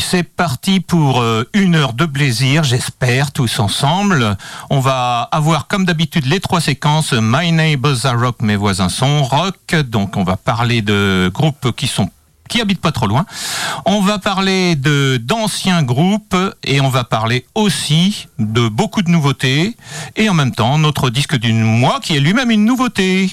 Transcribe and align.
C'est 0.00 0.22
parti 0.22 0.80
pour 0.80 1.20
euh, 1.20 1.44
une 1.52 1.74
heure 1.74 1.92
de 1.92 2.06
plaisir, 2.06 2.64
j'espère, 2.64 3.32
tous 3.32 3.58
ensemble. 3.58 4.36
On 4.70 4.80
va 4.80 5.22
avoir 5.32 5.66
comme 5.66 5.84
d'habitude 5.84 6.26
les 6.26 6.40
trois 6.40 6.60
séquences 6.60 7.12
My 7.12 7.52
Neighbors 7.52 8.04
Are 8.04 8.18
Rock, 8.18 8.42
mes 8.42 8.56
voisins 8.56 8.88
sont 8.88 9.22
rock. 9.22 9.74
Donc 9.88 10.16
on 10.16 10.24
va 10.24 10.36
parler 10.36 10.82
de 10.82 11.30
groupes 11.32 11.72
qui 11.76 11.86
sont 11.86 12.10
qui 12.48 12.60
habitent 12.60 12.80
pas 12.80 12.92
trop 12.92 13.06
loin. 13.06 13.26
On 13.84 14.00
va 14.00 14.18
parler 14.18 14.76
de 14.76 15.18
d'anciens 15.22 15.82
groupes 15.82 16.36
et 16.64 16.80
on 16.80 16.88
va 16.88 17.04
parler 17.04 17.46
aussi 17.54 18.26
de 18.38 18.68
beaucoup 18.68 19.02
de 19.02 19.10
nouveautés 19.10 19.76
et 20.16 20.28
en 20.28 20.34
même 20.34 20.52
temps 20.52 20.78
notre 20.78 21.10
disque 21.10 21.36
du 21.36 21.52
mois 21.52 22.00
qui 22.00 22.16
est 22.16 22.20
lui-même 22.20 22.50
une 22.50 22.64
nouveauté. 22.64 23.30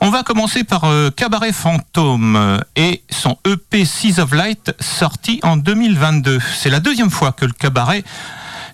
On 0.00 0.10
va 0.10 0.22
commencer 0.22 0.64
par 0.64 0.84
euh, 0.84 1.10
Cabaret 1.10 1.52
Fantôme 1.52 2.60
et 2.76 3.02
son 3.10 3.36
EP 3.46 3.84
Seas 3.84 4.20
of 4.20 4.32
Light 4.32 4.74
sorti 4.80 5.40
en 5.42 5.56
2022. 5.56 6.38
C'est 6.56 6.70
la 6.70 6.80
deuxième 6.80 7.10
fois 7.10 7.32
que 7.32 7.44
le 7.44 7.52
cabaret 7.52 8.04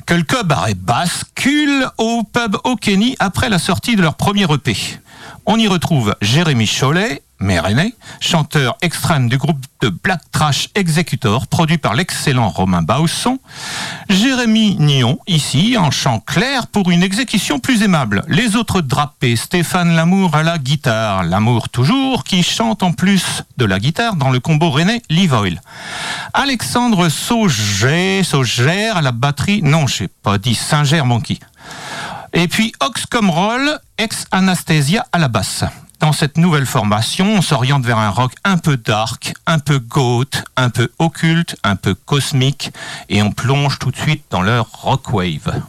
que 0.09 0.14
le 0.14 0.23
cabaret 0.23 0.75
bascule 0.75 1.86
au 1.98 2.23
pub 2.23 2.56
au 2.64 2.77
après 3.19 3.50
la 3.50 3.58
sortie 3.58 3.95
de 3.95 4.00
leur 4.00 4.14
premier 4.14 4.45
EP. 4.45 4.75
On 5.45 5.58
y 5.58 5.69
retrouve 5.69 6.14
Jérémy 6.23 6.67
Cholet, 7.39 7.48
Mérené, 7.48 7.94
chanteur 8.20 8.77
extrême 8.83 9.28
du 9.28 9.39
groupe 9.39 9.64
de 9.81 9.89
Black 9.89 10.20
Trash 10.33 10.69
Executor, 10.75 11.47
produit 11.47 11.78
par 11.78 11.95
l'excellent 11.95 12.48
Romain 12.48 12.83
Bausson. 12.83 13.39
Jérémy 14.08 14.77
Nion, 14.78 15.19
ici, 15.27 15.77
en 15.78 15.91
chant 15.91 16.20
clair 16.20 16.67
pour 16.67 16.91
une 16.91 17.03
exécution 17.03 17.58
plus 17.58 17.83
aimable. 17.83 18.25
Les 18.28 18.56
autres 18.56 18.80
drapés, 18.80 19.36
Stéphane 19.36 19.95
Lamour 19.95 20.34
à 20.34 20.42
la 20.42 20.58
guitare, 20.58 21.25
Lamour 21.25 21.69
toujours, 21.69 22.25
qui 22.25 22.42
chante 22.42 22.83
en 22.83 22.92
plus 22.92 23.42
de 23.56 23.64
la 23.64 23.78
guitare 23.78 24.17
dans 24.17 24.30
le 24.30 24.41
combo 24.41 24.70
René 24.70 25.02
Livoil. 25.08 25.61
Alexandre 26.34 27.08
Sauger, 27.08 28.23
Sauger 28.25 28.89
à 28.89 29.00
la 29.00 29.12
batterie, 29.12 29.62
non, 29.62 29.86
je 29.86 29.95
sais 29.95 30.08
pas 30.23 30.39
dit 30.39 30.55
Singer 30.55 31.02
Monkey. 31.02 31.39
Et 32.33 32.47
puis 32.48 32.73
Oxcom 32.80 33.30
Roll, 33.30 33.78
ex-Anastasia 33.97 35.06
à 35.12 35.19
la 35.19 35.28
basse. 35.28 35.64
Dans 36.01 36.13
cette 36.13 36.39
nouvelle 36.39 36.67
formation, 36.67 37.27
on 37.27 37.43
s'oriente 37.43 37.85
vers 37.85 37.99
un 37.99 38.11
rock 38.11 38.33
un 38.45 38.57
peu 38.57 38.77
dark, 38.77 39.35
un 39.47 39.59
peu 39.59 39.81
goth, 39.81 40.45
un 40.57 40.71
peu 40.71 40.91
occulte, 41.01 41.57
un 41.65 41.75
peu 41.75 41.95
cosmique, 41.95 42.71
et 43.09 43.21
on 43.21 43.33
plonge 43.33 43.81
tout 43.81 43.91
de 43.91 43.97
suite 43.97 44.23
dans 44.31 44.43
leur 44.43 44.71
rock 44.71 45.13
wave. 45.13 45.61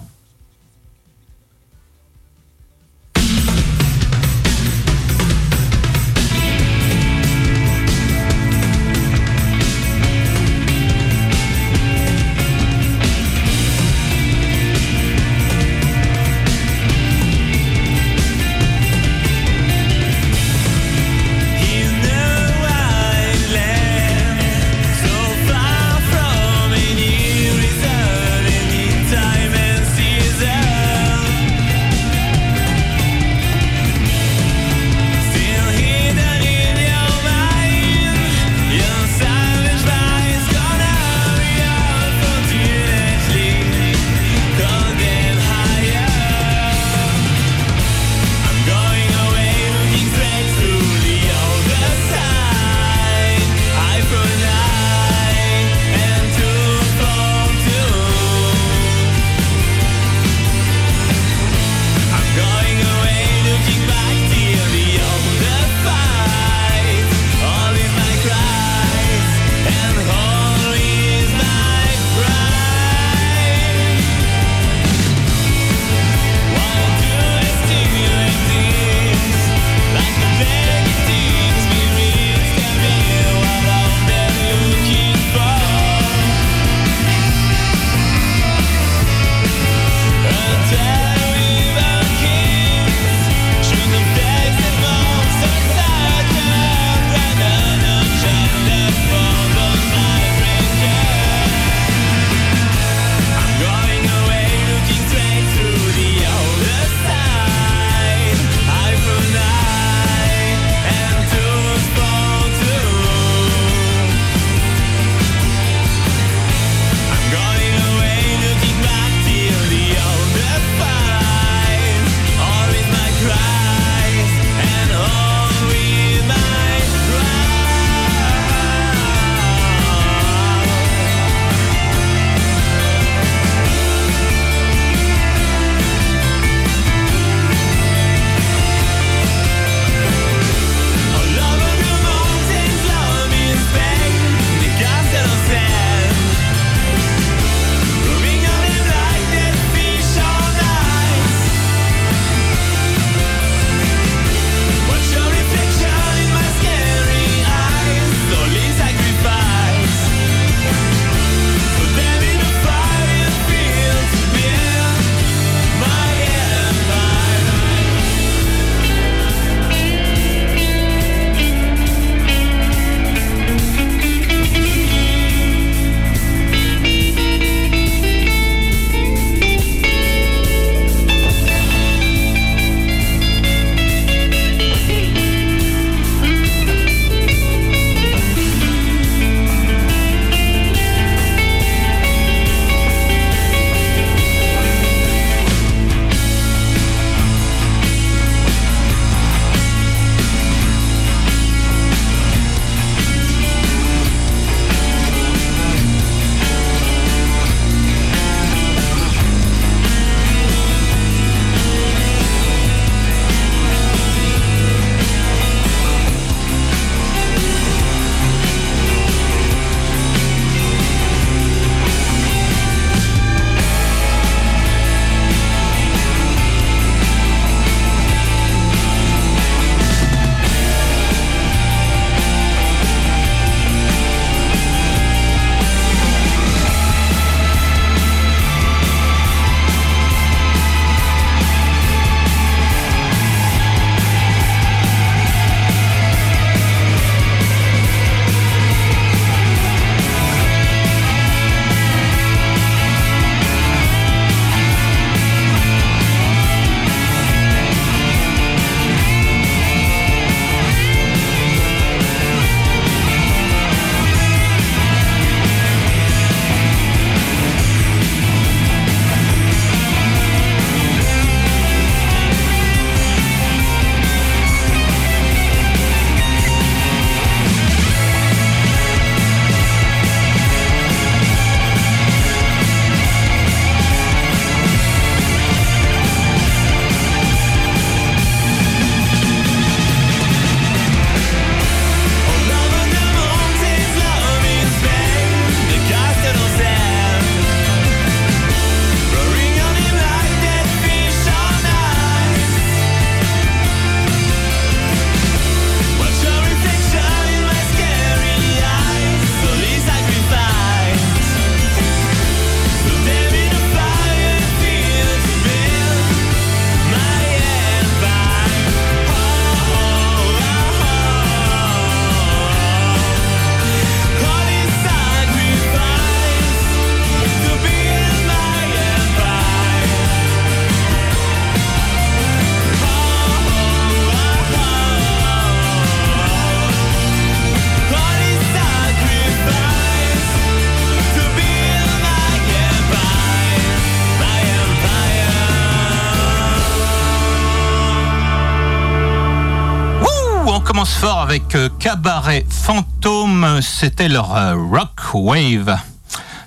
Fort 350.91 351.19
avec 351.19 351.55
euh, 351.55 351.69
Cabaret 351.79 352.45
Fantôme, 352.49 353.59
c'était 353.61 354.07
leur 354.07 354.35
euh, 354.35 354.55
Rock 354.55 355.13
Wave. 355.13 355.77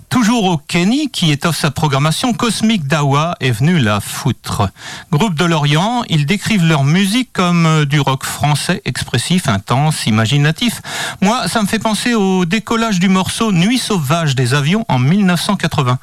Toujours 0.08 0.44
au 0.44 0.56
Kenny, 0.58 1.10
qui 1.10 1.30
étoffe 1.30 1.56
sa 1.56 1.70
programmation, 1.70 2.34
Cosmic 2.34 2.86
Dawa 2.86 3.34
est 3.40 3.50
venu 3.50 3.78
la 3.78 4.00
foutre. 4.00 4.68
Groupe 5.10 5.34
de 5.34 5.44
l'Orient, 5.44 6.02
ils 6.08 6.26
décrivent 6.26 6.66
leur 6.66 6.84
musique 6.84 7.30
comme 7.32 7.64
euh, 7.64 7.84
du 7.86 7.98
rock 7.98 8.24
français 8.24 8.82
expressif, 8.84 9.48
intense, 9.48 10.06
imaginatif. 10.06 10.82
Moi, 11.22 11.48
ça 11.48 11.62
me 11.62 11.66
fait 11.66 11.78
penser 11.78 12.14
au 12.14 12.44
décollage 12.44 13.00
du 13.00 13.08
morceau 13.08 13.52
Nuit 13.52 13.78
sauvage 13.78 14.34
des 14.34 14.52
avions 14.52 14.84
en 14.88 14.98
1980. 14.98 15.98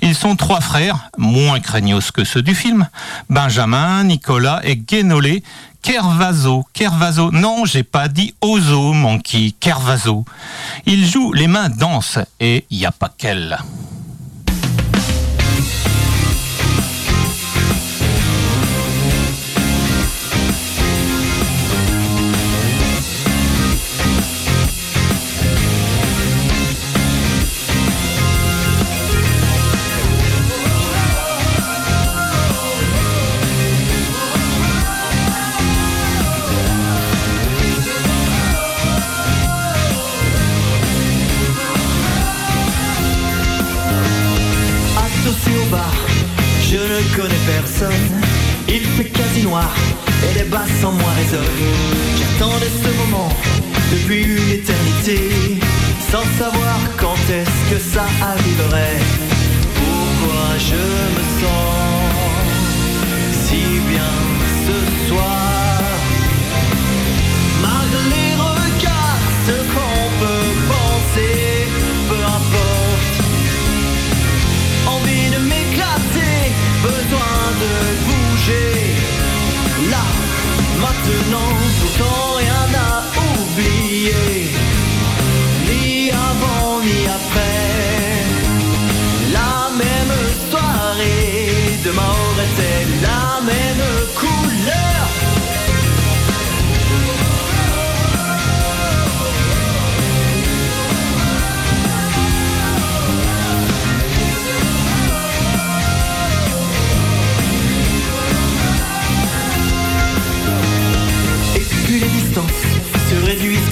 Ils 0.00 0.16
sont 0.16 0.34
trois 0.34 0.60
frères, 0.60 1.10
moins 1.16 1.60
craignos 1.60 2.10
que 2.12 2.24
ceux 2.24 2.42
du 2.42 2.54
film, 2.54 2.88
Benjamin, 3.30 4.04
Nicolas 4.04 4.60
et 4.64 4.76
Guénolé, 4.76 5.44
Kervazo. 5.82 6.64
Kervazo. 6.72 7.32
Non, 7.32 7.64
j'ai 7.64 7.82
pas 7.82 8.06
dit 8.08 8.34
Ozo, 8.40 8.92
Monkey. 8.92 9.52
Kervazo. 9.58 10.24
Il 10.86 11.04
joue 11.04 11.32
les 11.32 11.48
mains 11.48 11.68
dansent 11.68 12.20
et 12.38 12.64
y 12.70 12.86
a 12.86 12.92
pas 12.92 13.12
qu'elle. 13.18 13.58
Ça 57.90 58.04
arriverait. 58.20 58.98
Pourquoi 59.74 60.58
je 60.58 60.84
me 61.16 61.24
sens 61.40 61.82
si 63.44 63.62
bien 63.90 64.14
ce 64.66 65.08
soir, 65.08 65.80
malgré 67.60 68.04
les 68.14 68.34
regards, 68.34 69.22
ce 69.46 69.56
qu'on 69.72 70.04
peut 70.22 70.50
penser, 70.72 71.66
peu 72.08 72.22
importe. 72.38 73.16
Envie 74.94 75.28
de 75.34 75.40
m'éclater, 75.50 76.38
besoin 76.82 77.38
de 77.62 77.74
bouger. 78.06 78.74
Là, 79.90 80.04
maintenant, 80.84 81.52
pourtant 81.80 82.36
rien 82.42 82.64
à 82.88 82.92
oublier. 83.28 84.52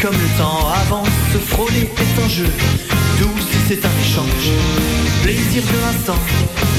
Comme 0.01 0.15
le 0.15 0.39
temps 0.39 0.69
avance. 0.83 1.09
Se 1.33 1.39
frôler 1.39 1.83
est 1.83 2.25
un 2.25 2.29
jeu, 2.29 2.51
doux 3.19 3.39
si 3.51 3.59
c'est 3.69 3.85
un 3.85 3.97
échange. 4.01 4.51
Plaisir 5.23 5.63
de 5.63 5.79
l'instant, 5.85 6.21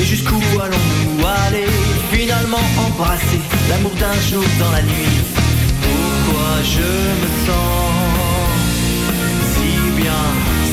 et 0.01 0.05
jusqu'où 0.05 0.41
allons-nous 0.59 1.25
aller? 1.45 1.67
Finalement 2.11 2.65
embrasser 2.77 3.39
l'amour 3.69 3.91
d'un 3.99 4.19
jour 4.29 4.43
dans 4.59 4.71
la 4.71 4.81
nuit. 4.81 5.17
Pourquoi 5.83 6.51
je 6.63 6.89
me 7.21 7.29
sens 7.45 7.91
si 9.53 10.01
bien 10.01 10.21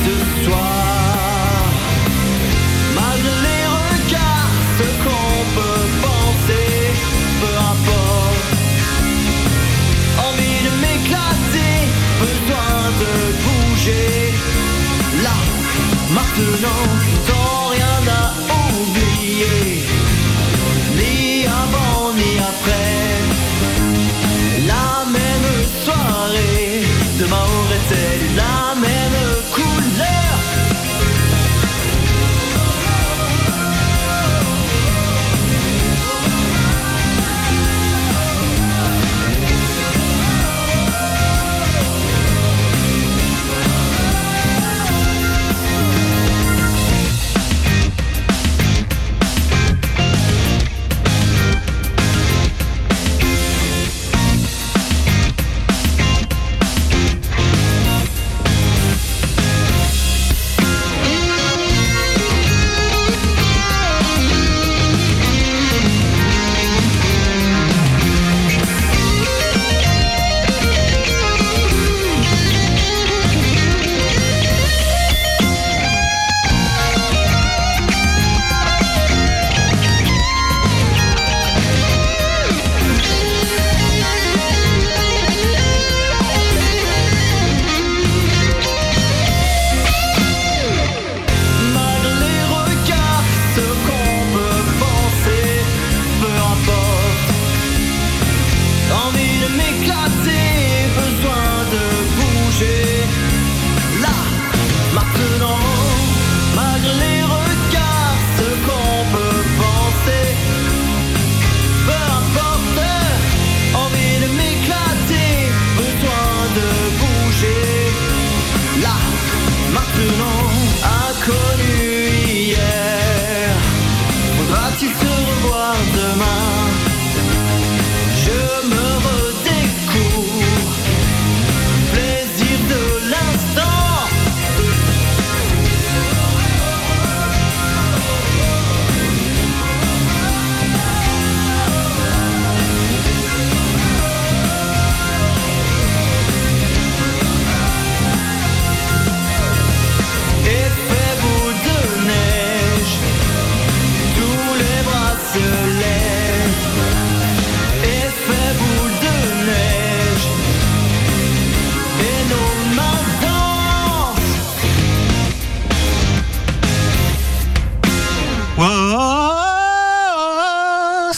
ce 0.03 0.45
soir? 0.45 0.78
Maintenant, 16.19 16.83
tant 17.27 17.67
rien 17.75 17.99
à 18.21 18.33
oublier. 18.81 19.83
Ni 20.99 21.45
avant, 21.45 22.13
ni 22.13 22.31
après. 22.51 22.97
La 24.71 25.05
même 25.17 25.51
soirée, 25.83 26.83
demain 27.19 27.45
aurait-elle 27.59 28.35
la 28.35 28.58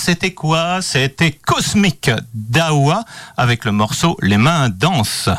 c'était 0.02 0.32
quoi? 0.32 0.82
C'était 0.82 1.32
Cosmic 1.32 2.10
Dawa 2.34 3.06
avec 3.38 3.66
le 3.66 3.72
morceau 3.72 4.18
Les 4.24 4.38
mains 4.38 4.70
dansent. 4.70 5.30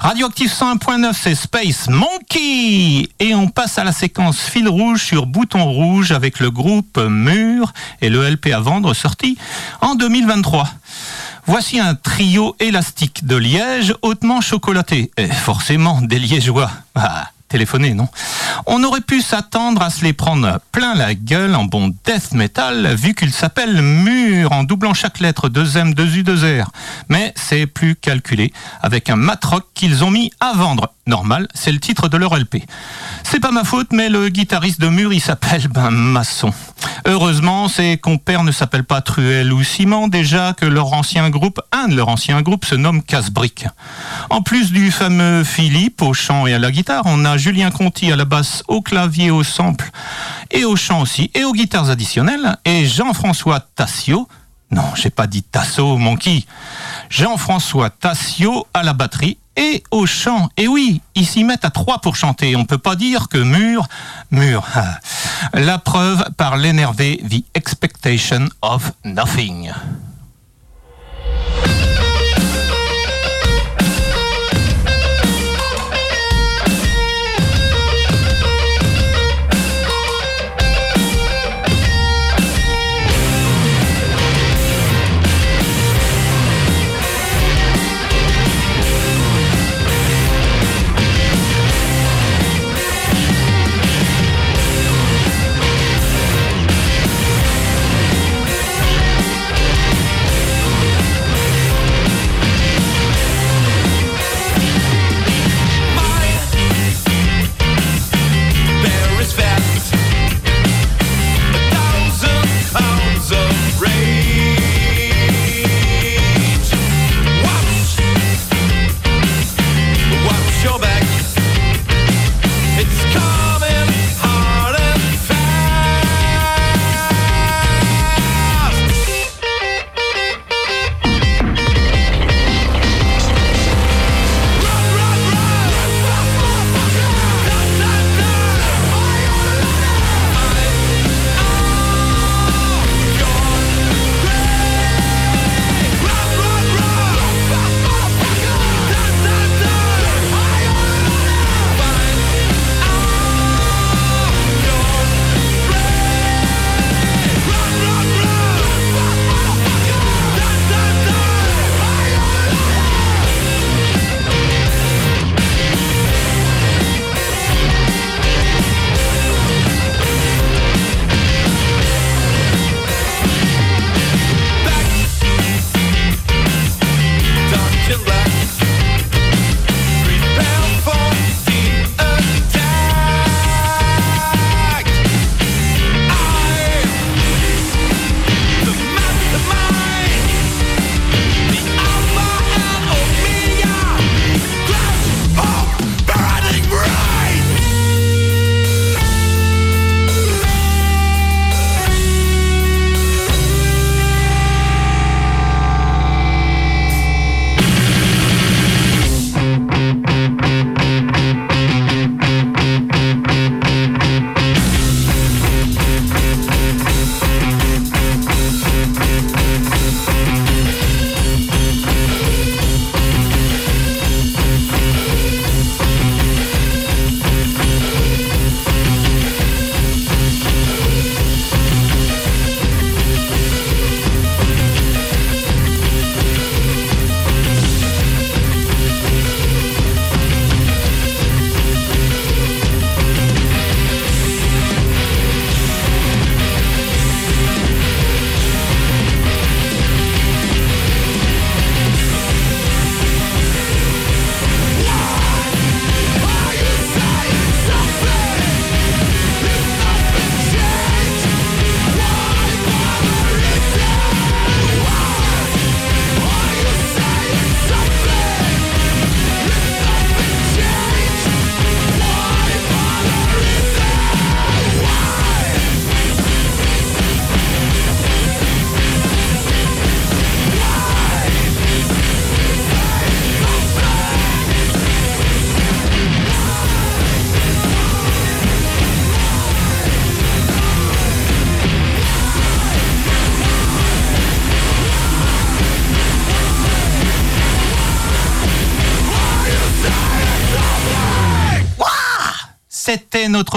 Radioactive 0.00 0.50
101.9, 0.50 1.12
c'est 1.14 1.36
Space 1.36 1.88
Monkey 1.88 3.08
Et 3.20 3.34
on 3.36 3.46
passe 3.46 3.78
à 3.78 3.84
la 3.84 3.92
séquence 3.92 4.40
fil 4.40 4.68
rouge 4.68 5.04
sur 5.04 5.26
bouton 5.26 5.64
rouge 5.64 6.10
avec 6.10 6.40
le 6.40 6.50
groupe 6.50 6.98
Mur 6.98 7.72
et 8.00 8.10
le 8.10 8.28
LP 8.28 8.48
à 8.52 8.58
vendre 8.58 8.94
sorti 8.94 9.38
en 9.80 9.94
2023. 9.94 10.68
Voici 11.46 11.78
un 11.78 11.94
trio 11.94 12.56
élastique 12.58 13.24
de 13.26 13.36
liège 13.36 13.94
hautement 14.02 14.40
chocolaté. 14.40 15.12
Et 15.18 15.28
forcément 15.28 16.00
des 16.00 16.18
liégeois. 16.18 16.70
Ah 16.96 17.30
téléphoner, 17.50 17.92
non? 17.92 18.08
On 18.66 18.82
aurait 18.84 19.00
pu 19.00 19.20
s'attendre 19.20 19.82
à 19.82 19.90
se 19.90 20.04
les 20.04 20.12
prendre 20.12 20.60
plein 20.72 20.94
la 20.94 21.14
gueule 21.14 21.54
en 21.54 21.64
bon 21.64 21.92
death 22.06 22.32
metal, 22.32 22.94
vu 22.94 23.14
qu'ils 23.14 23.32
s'appellent 23.32 23.82
Mur 23.82 24.52
en 24.52 24.62
doublant 24.62 24.94
chaque 24.94 25.20
lettre 25.20 25.48
2M, 25.48 25.94
2U, 25.94 26.22
2R. 26.22 26.66
Mais 27.08 27.34
c'est 27.36 27.66
plus 27.66 27.96
calculé, 27.96 28.52
avec 28.80 29.10
un 29.10 29.16
matrock 29.16 29.64
qu'ils 29.74 30.04
ont 30.04 30.10
mis 30.10 30.30
à 30.40 30.52
vendre. 30.54 30.94
Normal, 31.10 31.48
c'est 31.54 31.72
le 31.72 31.80
titre 31.80 32.08
de 32.08 32.16
leur 32.16 32.36
LP. 32.38 32.62
C'est 33.24 33.40
pas 33.40 33.50
ma 33.50 33.64
faute, 33.64 33.88
mais 33.92 34.08
le 34.08 34.28
guitariste 34.28 34.80
de 34.80 34.86
Mur, 34.86 35.12
il 35.12 35.20
s'appelle 35.20 35.66
ben 35.66 35.90
Masson. 35.90 36.52
Heureusement, 37.04 37.66
ses 37.66 37.98
compères 37.98 38.44
ne 38.44 38.52
s'appellent 38.52 38.84
pas 38.84 39.00
Truel 39.00 39.52
ou 39.52 39.64
Simon, 39.64 40.06
déjà 40.06 40.52
que 40.52 40.66
leur 40.66 40.92
ancien 40.92 41.28
groupe, 41.28 41.60
un 41.72 41.88
de 41.88 41.96
leurs 41.96 42.08
anciens 42.08 42.42
groupes, 42.42 42.64
se 42.64 42.76
nomme 42.76 43.02
Casbrick. 43.02 43.66
En 44.30 44.40
plus 44.40 44.70
du 44.70 44.92
fameux 44.92 45.42
Philippe 45.42 46.00
au 46.00 46.14
chant 46.14 46.46
et 46.46 46.54
à 46.54 46.60
la 46.60 46.70
guitare, 46.70 47.02
on 47.06 47.24
a 47.24 47.36
Julien 47.36 47.72
Conti 47.72 48.12
à 48.12 48.16
la 48.16 48.24
basse, 48.24 48.62
au 48.68 48.80
clavier, 48.80 49.32
au 49.32 49.42
sample 49.42 49.90
et 50.52 50.64
au 50.64 50.76
chant 50.76 51.00
aussi, 51.00 51.32
et 51.34 51.42
aux 51.42 51.52
guitares 51.52 51.90
additionnelles, 51.90 52.56
et 52.64 52.86
Jean-François 52.86 53.58
Tassio, 53.74 54.28
non, 54.70 54.84
j'ai 54.94 55.10
pas 55.10 55.26
dit 55.26 55.42
Tasso, 55.42 55.96
Monkey, 55.96 56.44
Jean-François 57.10 57.90
Tassio 57.90 58.66
à 58.72 58.82
la 58.84 58.92
batterie 58.92 59.36
et 59.56 59.82
au 59.90 60.06
chant. 60.06 60.48
Et 60.56 60.68
oui, 60.68 61.02
ils 61.14 61.26
s'y 61.26 61.44
mettent 61.44 61.64
à 61.64 61.70
trois 61.70 61.98
pour 61.98 62.16
chanter. 62.16 62.56
On 62.56 62.64
peut 62.64 62.78
pas 62.78 62.96
dire 62.96 63.28
que 63.28 63.38
mur, 63.38 63.86
mur. 64.30 64.64
La 65.52 65.78
preuve 65.78 66.24
par 66.36 66.56
l'énervé 66.56 67.20
The 67.28 67.44
Expectation 67.54 68.48
of 68.62 68.92
Nothing. 69.04 69.72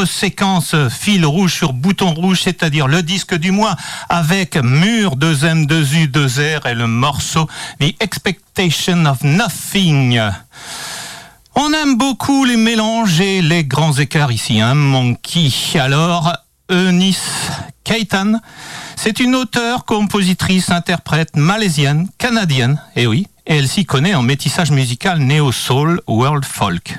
Séquence 0.05 0.75
fil 0.89 1.25
rouge 1.25 1.53
sur 1.53 1.73
bouton 1.73 2.13
rouge, 2.13 2.41
c'est-à-dire 2.43 2.87
le 2.87 3.03
disque 3.03 3.35
du 3.35 3.51
mois 3.51 3.75
avec 4.09 4.55
Mur 4.57 5.15
2M, 5.15 5.65
2U, 5.67 6.09
2R 6.11 6.69
et 6.69 6.73
le 6.73 6.87
morceau 6.87 7.47
The 7.79 7.95
Expectation 7.99 9.05
of 9.05 9.23
Nothing. 9.23 10.21
On 11.55 11.71
aime 11.73 11.97
beaucoup 11.97 12.45
les 12.45 12.57
mélanges 12.57 13.21
et 13.21 13.41
les 13.41 13.63
grands 13.63 13.93
écarts 13.93 14.31
ici, 14.31 14.59
hein, 14.59 14.73
Monkey. 14.73 15.51
Alors, 15.75 16.33
Eunice 16.71 17.51
Kaitan, 17.83 18.39
c'est 18.95 19.19
une 19.19 19.35
auteure, 19.35 19.85
compositrice, 19.85 20.71
interprète 20.71 21.35
malaisienne, 21.35 22.07
canadienne, 22.17 22.81
et 22.95 23.05
oui, 23.05 23.27
et 23.45 23.57
elle 23.57 23.67
s'y 23.67 23.85
connaît 23.85 24.15
en 24.15 24.23
métissage 24.23 24.71
musical 24.71 25.19
néo-soul, 25.19 26.01
world 26.07 26.45
folk. 26.45 26.97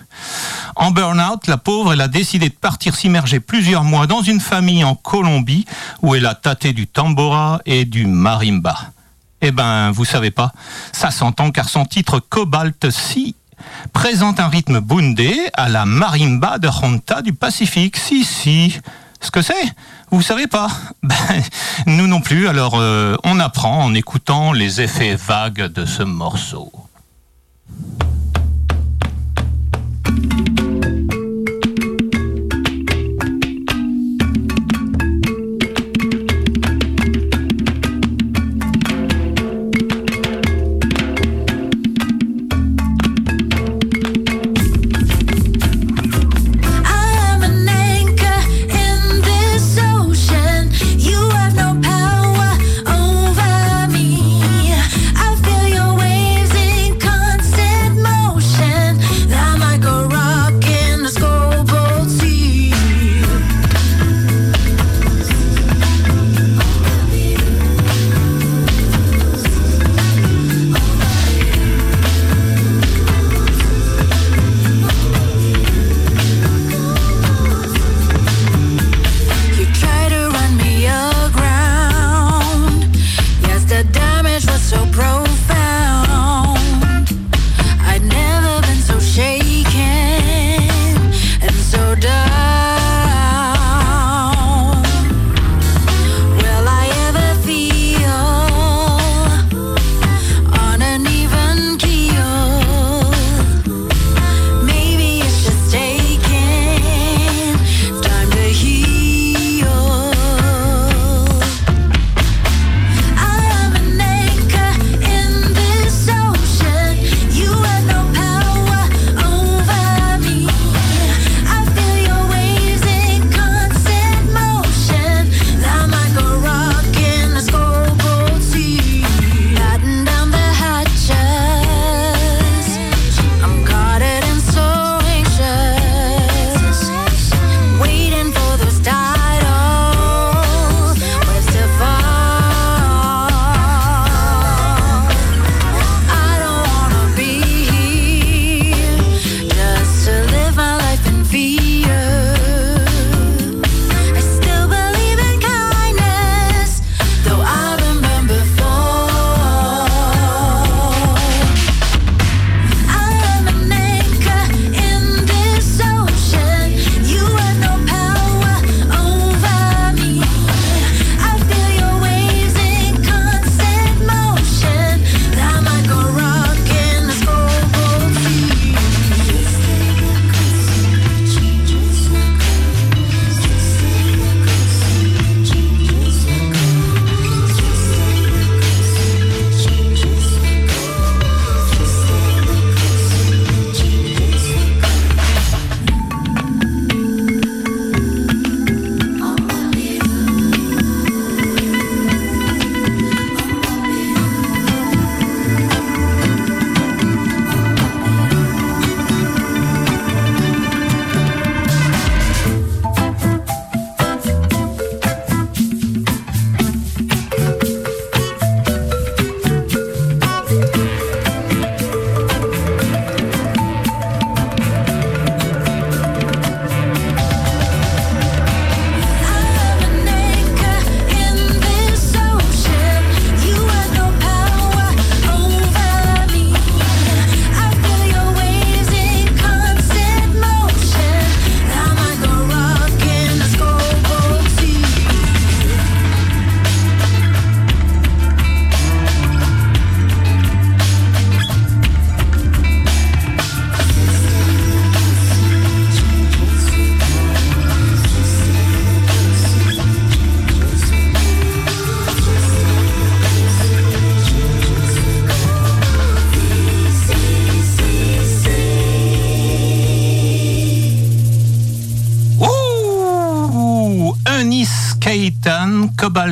En 0.76 0.90
burn-out, 0.90 1.46
la 1.46 1.56
pauvre, 1.56 1.92
elle 1.92 2.00
a 2.00 2.08
décidé 2.08 2.48
de 2.48 2.54
partir 2.54 2.96
s'immerger 2.96 3.40
plusieurs 3.40 3.84
mois 3.84 4.06
dans 4.06 4.22
une 4.22 4.40
famille 4.40 4.84
en 4.84 4.94
Colombie 4.94 5.66
où 6.02 6.14
elle 6.14 6.26
a 6.26 6.34
tâté 6.34 6.72
du 6.72 6.86
tambora 6.86 7.60
et 7.64 7.84
du 7.84 8.06
marimba. 8.06 8.76
Eh 9.40 9.50
ben, 9.50 9.90
vous 9.90 10.04
savez 10.04 10.30
pas, 10.30 10.52
ça 10.92 11.10
s'entend 11.10 11.50
car 11.50 11.68
son 11.68 11.84
titre 11.84 12.18
Cobalt 12.18 12.90
Si 12.90 13.36
présente 13.92 14.40
un 14.40 14.48
rythme 14.48 14.80
bundé 14.80 15.36
à 15.54 15.68
la 15.68 15.84
marimba 15.84 16.58
de 16.58 16.68
Honta 16.68 17.22
du 17.22 17.32
Pacifique. 17.32 17.96
Si, 17.96 18.24
si. 18.24 18.80
Ce 19.20 19.30
que 19.30 19.42
c'est 19.42 19.74
Vous 20.10 20.22
savez 20.22 20.46
pas 20.46 20.68
ben, 21.02 21.14
Nous 21.86 22.06
non 22.06 22.20
plus, 22.20 22.48
alors 22.48 22.74
euh, 22.76 23.16
on 23.24 23.38
apprend 23.38 23.84
en 23.84 23.94
écoutant 23.94 24.52
les 24.52 24.80
effets 24.80 25.14
vagues 25.14 25.72
de 25.72 25.86
ce 25.86 26.02
morceau. 26.02 26.72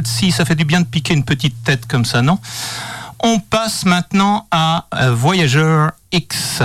6, 0.07 0.33
ça 0.33 0.45
fait 0.45 0.55
du 0.55 0.65
bien 0.65 0.81
de 0.81 0.87
piquer 0.87 1.15
une 1.15 1.25
petite 1.25 1.63
tête 1.65 1.87
comme 1.87 2.05
ça, 2.05 2.23
non? 2.23 2.39
On 3.21 3.39
passe 3.39 3.85
maintenant 3.85 4.47
à 4.51 4.87
euh, 4.95 5.15
Voyager 5.15 5.87
X 6.11 6.63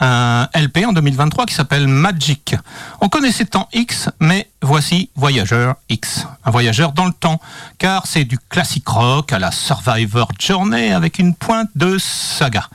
un 0.00 0.48
LP 0.54 0.84
en 0.86 0.92
2023 0.92 1.46
qui 1.46 1.54
s'appelle 1.54 1.88
Magic. 1.88 2.54
On 3.00 3.08
connaissait 3.08 3.46
tant 3.46 3.68
X, 3.72 4.10
mais 4.20 4.50
voici 4.62 5.10
Voyageur 5.16 5.76
X. 5.88 6.26
Un 6.44 6.50
voyageur 6.50 6.92
dans 6.92 7.06
le 7.06 7.12
temps, 7.12 7.40
car 7.78 8.06
c'est 8.06 8.24
du 8.24 8.38
classique 8.38 8.88
rock 8.88 9.32
à 9.32 9.38
la 9.38 9.50
Survivor 9.50 10.28
Journey 10.38 10.92
avec 10.92 11.18
une 11.18 11.34
pointe 11.34 11.70
de 11.74 11.96
saga. 11.98 12.68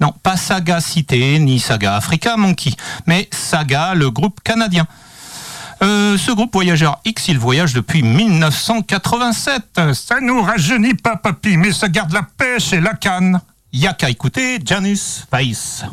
Non, 0.00 0.12
pas 0.22 0.36
Saga 0.36 0.80
Cité, 0.80 1.38
ni 1.38 1.58
Saga 1.58 1.96
Africa 1.96 2.36
Monkey, 2.36 2.72
mais 3.06 3.28
Saga, 3.32 3.94
le 3.94 4.10
groupe 4.10 4.40
canadien. 4.42 4.86
Euh, 5.82 6.16
ce 6.16 6.32
groupe 6.32 6.54
Voyageur 6.54 7.00
X, 7.04 7.28
il 7.28 7.38
voyage 7.38 7.74
depuis 7.74 8.02
1987. 8.02 9.80
Ça 9.92 10.20
nous 10.20 10.40
rajeunit 10.42 10.94
pas, 10.94 11.16
papy, 11.16 11.56
mais 11.56 11.72
ça 11.72 11.88
garde 11.88 12.12
la 12.12 12.22
pêche 12.22 12.72
et 12.72 12.80
la 12.80 12.94
canne. 12.94 13.40
Y'a 13.72 13.92
qu'à 13.92 14.08
écouter 14.08 14.58
Janus 14.64 15.26
Weiss. 15.32 15.84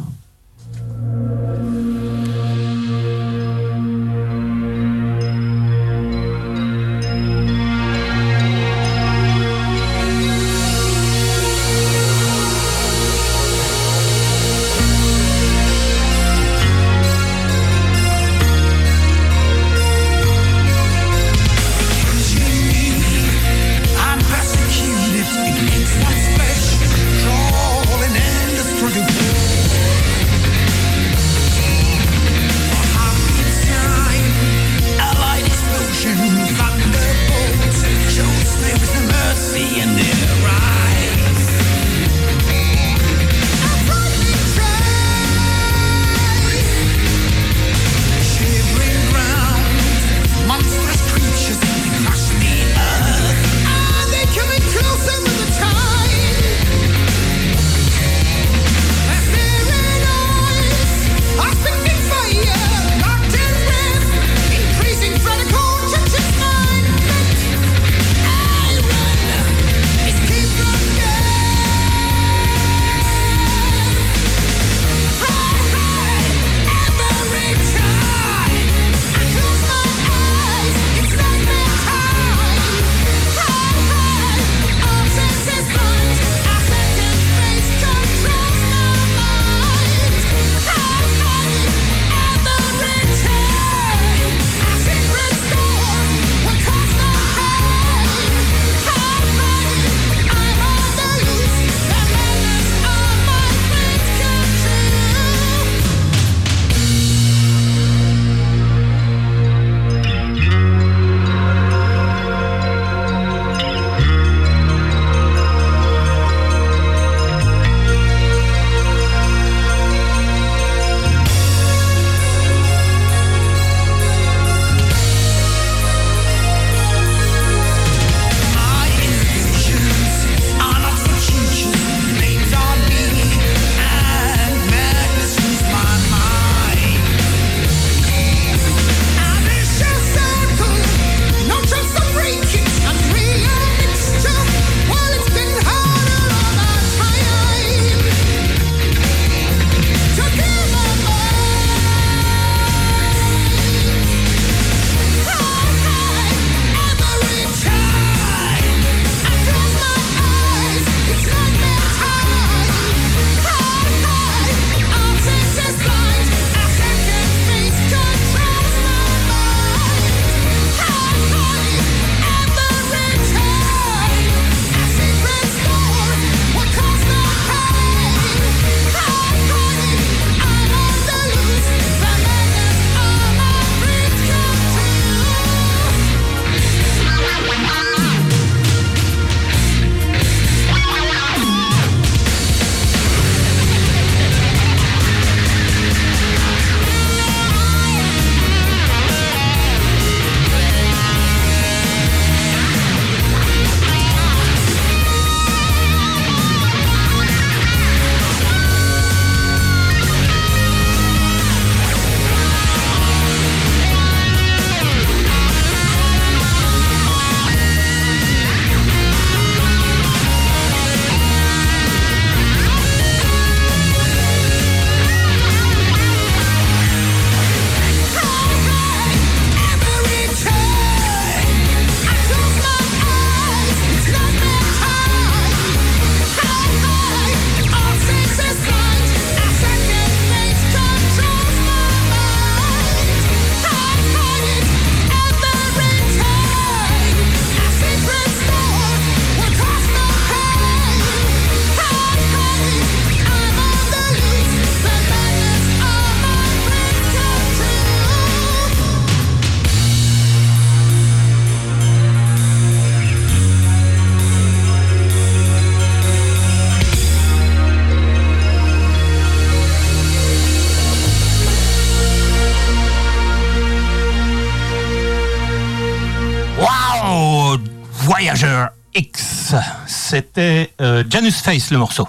C'était 280.14 280.72
euh, 280.80 281.04
Janus 281.10 281.42
Face 281.42 281.72
le 281.72 281.80
morceau. 281.80 282.08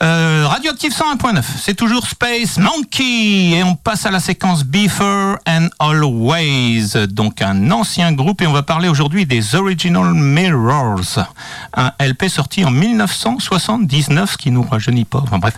Euh, 0.00 0.46
Radioactive 0.46 0.92
101.9, 0.92 1.42
c'est 1.60 1.74
toujours 1.74 2.06
Space 2.06 2.56
Monkey 2.56 3.50
et 3.50 3.64
on 3.64 3.74
passe 3.74 4.06
à 4.06 4.12
la 4.12 4.20
séquence 4.20 4.62
Before 4.62 5.36
and 5.44 5.66
Always, 5.80 7.08
donc 7.08 7.42
un 7.42 7.72
ancien 7.72 8.12
groupe 8.12 8.42
et 8.42 8.46
on 8.46 8.52
va 8.52 8.62
parler 8.62 8.88
aujourd'hui 8.88 9.26
des 9.26 9.56
Original 9.56 10.14
Mirrors, 10.14 11.18
un 11.76 11.90
LP 11.98 12.28
sorti 12.28 12.64
en 12.64 12.70
1979 12.70 14.30
ce 14.30 14.36
qui 14.36 14.52
nous 14.52 14.62
rajeunit 14.62 15.04
pas. 15.04 15.18
Enfin 15.18 15.40
bref, 15.40 15.54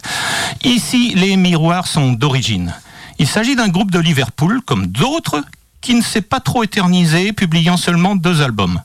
ici 0.64 1.12
les 1.16 1.36
miroirs 1.36 1.86
sont 1.86 2.12
d'origine. 2.12 2.72
Il 3.18 3.26
s'agit 3.26 3.56
d'un 3.56 3.68
groupe 3.68 3.90
de 3.90 3.98
Liverpool, 3.98 4.62
comme 4.64 4.86
d'autres, 4.86 5.44
qui 5.82 5.94
ne 5.94 6.02
s'est 6.02 6.22
pas 6.22 6.40
trop 6.40 6.64
éternisé, 6.64 7.34
publiant 7.34 7.76
seulement 7.76 8.16
deux 8.16 8.40
albums. 8.40 8.80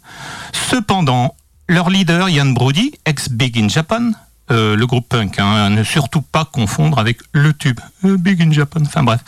Cependant, 0.70 1.34
leur 1.68 1.90
leader, 1.90 2.30
Ian 2.30 2.48
Brody, 2.54 2.94
ex-Big 3.06 3.58
in 3.58 3.70
Japan, 3.70 4.12
euh, 4.54 4.76
le 4.76 4.86
groupe 4.86 5.10
punk, 5.10 5.40
hein, 5.40 5.70
ne 5.70 5.84
surtout 5.84 6.22
pas 6.22 6.46
confondre 6.46 7.00
avec 7.00 7.20
le 7.34 7.54
tube 7.54 7.80
Big 8.04 8.42
in 8.42 8.52
Japan. 8.52 8.82
Enfin 8.86 9.04
bref, 9.04 9.22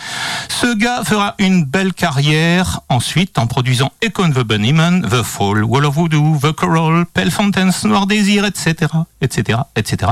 ce 0.49 0.75
gars 0.75 1.03
fera 1.03 1.35
une 1.39 1.63
belle 1.65 1.93
carrière 1.93 2.81
ensuite 2.89 3.37
en 3.37 3.47
produisant 3.47 3.91
Econ 4.03 4.31
the 4.31 4.39
Bunnyman, 4.39 5.07
The 5.09 5.23
Fall, 5.23 5.63
Wall 5.63 5.85
of 5.85 5.95
Voodoo, 5.95 6.37
The 6.41 6.51
Coral, 6.51 7.05
Pale 7.13 7.31
Fountains, 7.31 7.71
Noir 7.85 8.07
Désir, 8.07 8.45
etc., 8.45 8.91
etc., 9.21 9.59
etc. 9.75 10.11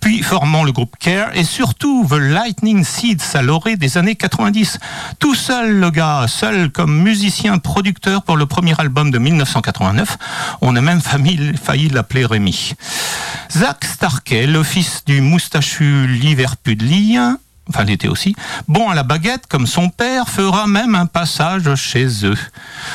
Puis 0.00 0.22
formant 0.22 0.64
le 0.64 0.72
groupe 0.72 0.96
Care 0.98 1.36
et 1.36 1.44
surtout 1.44 2.06
The 2.08 2.14
Lightning 2.14 2.84
Seeds 2.84 3.34
à 3.34 3.42
l'orée 3.42 3.76
des 3.76 3.96
années 3.98 4.16
90. 4.16 4.78
Tout 5.18 5.34
seul 5.34 5.78
le 5.78 5.90
gars, 5.90 6.26
seul 6.28 6.70
comme 6.70 7.02
musicien 7.02 7.58
producteur 7.58 8.22
pour 8.22 8.36
le 8.36 8.46
premier 8.46 8.74
album 8.78 9.10
de 9.10 9.18
1989. 9.18 10.18
On 10.60 10.76
a 10.76 10.80
même 10.80 11.00
failli, 11.00 11.56
failli 11.56 11.88
l'appeler 11.88 12.26
Rémi. 12.26 12.74
Zach 13.52 13.84
Starkey, 13.84 14.46
fils 14.64 15.04
du 15.06 15.20
moustachu 15.20 16.06
Liverpudlien, 16.08 17.38
enfin 17.70 17.84
l'été 17.84 18.08
aussi, 18.08 18.34
bon 18.68 18.90
à 18.90 18.94
la 18.94 19.04
baguette 19.04 19.46
comme 19.48 19.66
son 19.66 19.88
père, 19.88 20.28
fera 20.28 20.66
même 20.66 20.94
un 20.94 21.06
passage 21.06 21.74
chez 21.76 22.26
eux. 22.26 22.38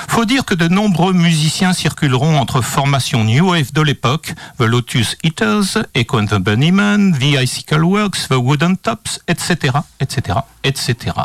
Faut 0.07 0.25
dire 0.25 0.45
que 0.45 0.53
de 0.53 0.67
nombreux 0.67 1.13
musiciens 1.13 1.73
circuleront 1.73 2.38
entre 2.38 2.61
formations 2.61 3.23
New 3.23 3.51
Wave 3.51 3.71
de 3.73 3.81
l'époque, 3.81 4.33
The 4.59 4.63
Lotus 4.63 5.15
Eaters, 5.23 5.85
Echo 5.93 6.21
the 6.23 6.35
Bunnymen, 6.35 7.17
The 7.17 7.41
Icicle 7.43 7.83
Works, 7.83 8.27
The 8.29 8.35
Wooden 8.35 8.77
Tops, 8.77 9.19
etc., 9.27 9.73
etc., 9.99 10.39
etc. 10.63 11.15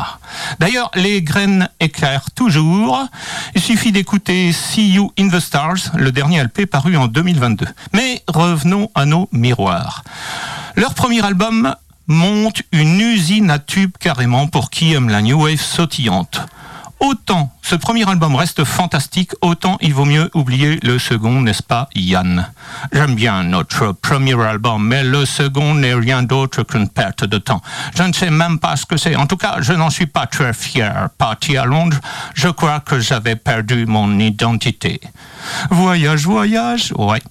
D'ailleurs, 0.58 0.90
les 0.94 1.22
graines 1.22 1.68
éclairent 1.80 2.30
toujours. 2.34 3.06
Il 3.54 3.60
suffit 3.60 3.92
d'écouter 3.92 4.52
See 4.52 4.90
You 4.90 5.12
in 5.18 5.28
the 5.28 5.40
Stars, 5.40 5.96
le 5.96 6.12
dernier 6.12 6.42
LP 6.42 6.66
paru 6.66 6.96
en 6.96 7.06
2022. 7.06 7.66
Mais 7.92 8.22
revenons 8.28 8.90
à 8.94 9.06
nos 9.06 9.28
miroirs. 9.32 10.02
Leur 10.76 10.94
premier 10.94 11.24
album 11.24 11.74
monte 12.06 12.62
une 12.72 13.00
usine 13.00 13.50
à 13.50 13.58
tubes 13.58 13.96
carrément 13.98 14.46
pour 14.46 14.70
qui 14.70 14.92
aime 14.92 15.08
la 15.08 15.22
new 15.22 15.42
wave 15.42 15.60
sautillante. 15.60 16.40
Autant 16.98 17.54
ce 17.70 17.76
premier 17.76 18.08
album 18.08 18.34
reste 18.34 18.64
fantastique, 18.64 19.30
autant 19.42 19.78
il 19.80 19.94
vaut 19.94 20.04
mieux 20.04 20.28
oublier 20.34 20.80
le 20.82 20.98
second, 20.98 21.40
n'est-ce 21.40 21.62
pas 21.62 21.88
Yann 21.94 22.50
J'aime 22.92 23.14
bien 23.14 23.44
notre 23.44 23.92
premier 23.92 24.34
album, 24.42 24.84
mais 24.84 25.04
le 25.04 25.24
second 25.24 25.76
n'est 25.76 25.94
rien 25.94 26.24
d'autre 26.24 26.64
qu'une 26.64 26.88
perte 26.88 27.24
de 27.24 27.38
temps. 27.38 27.62
Je 27.94 28.02
ne 28.02 28.12
sais 28.12 28.32
même 28.32 28.58
pas 28.58 28.74
ce 28.74 28.86
que 28.86 28.96
c'est. 28.96 29.14
En 29.14 29.28
tout 29.28 29.36
cas, 29.36 29.58
je 29.60 29.72
n'en 29.72 29.88
suis 29.88 30.06
pas 30.06 30.26
très 30.26 30.52
fier. 30.52 31.10
Parti 31.16 31.56
à 31.56 31.64
Londres, 31.64 31.98
je 32.34 32.48
crois 32.48 32.80
que 32.80 32.98
j'avais 32.98 33.36
perdu 33.36 33.86
mon 33.86 34.18
identité. 34.18 35.00
Voyage, 35.70 36.24
voyage, 36.24 36.92
ouais. 36.98 37.22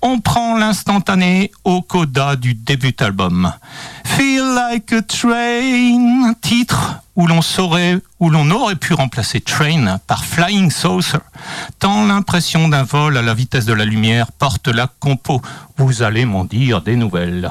On 0.00 0.20
prend 0.20 0.56
l'instantané 0.56 1.52
au 1.64 1.82
coda 1.82 2.36
du 2.36 2.54
début 2.54 2.96
album. 3.00 3.52
Feel 4.04 4.54
like 4.54 4.90
a 4.94 5.02
train, 5.02 6.32
titre 6.40 7.02
où 7.16 7.26
l'on 7.26 7.42
saurait, 7.42 7.98
où 8.20 8.30
l'on 8.30 8.50
aurait 8.50 8.76
pu 8.76 8.94
remplacer 8.94 9.40
train 9.40 9.65
par 10.06 10.24
flying 10.24 10.70
saucer, 10.70 11.18
tant 11.78 12.06
l'impression 12.06 12.68
d'un 12.68 12.84
vol 12.84 13.16
à 13.16 13.22
la 13.22 13.34
vitesse 13.34 13.64
de 13.64 13.72
la 13.72 13.84
lumière 13.84 14.30
porte 14.30 14.68
la 14.68 14.88
compo. 15.00 15.42
Vous 15.76 16.02
allez 16.02 16.24
m'en 16.24 16.44
dire 16.44 16.82
des 16.82 16.96
nouvelles. 16.96 17.50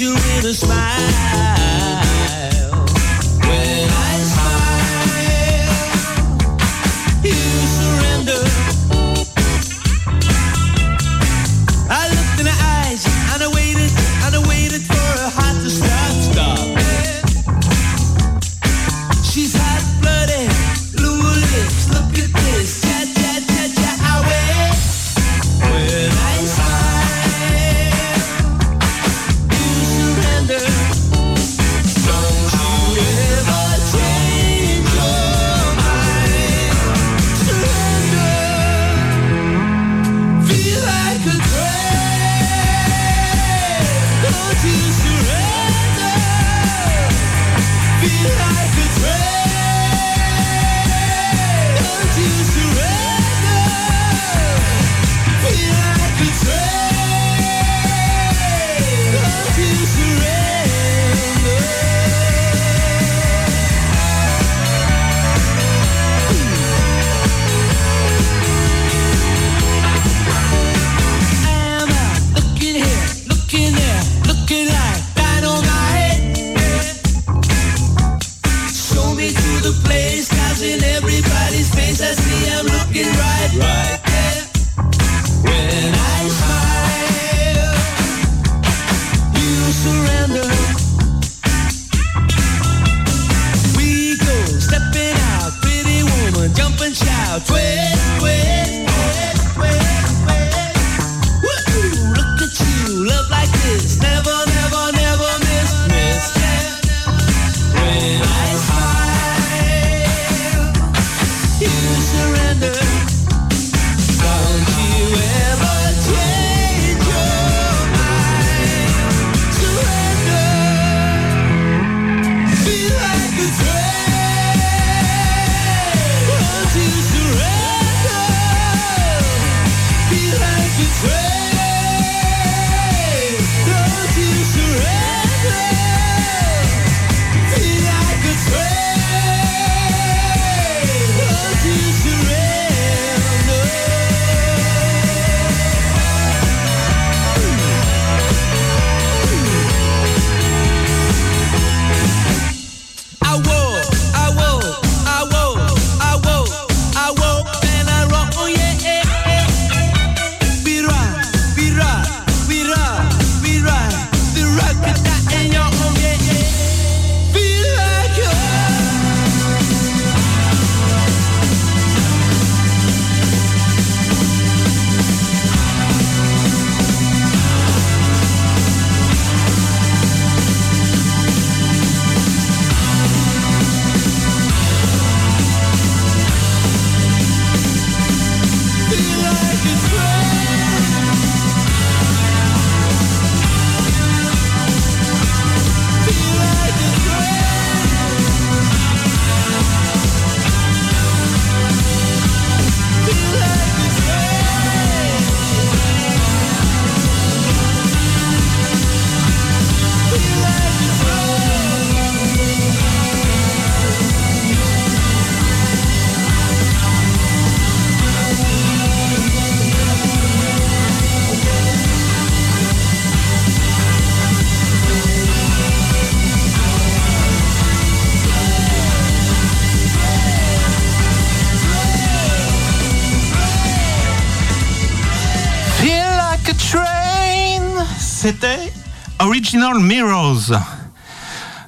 you 0.00 0.14
with 0.14 0.46
a 0.46 0.54
smile. 0.54 1.59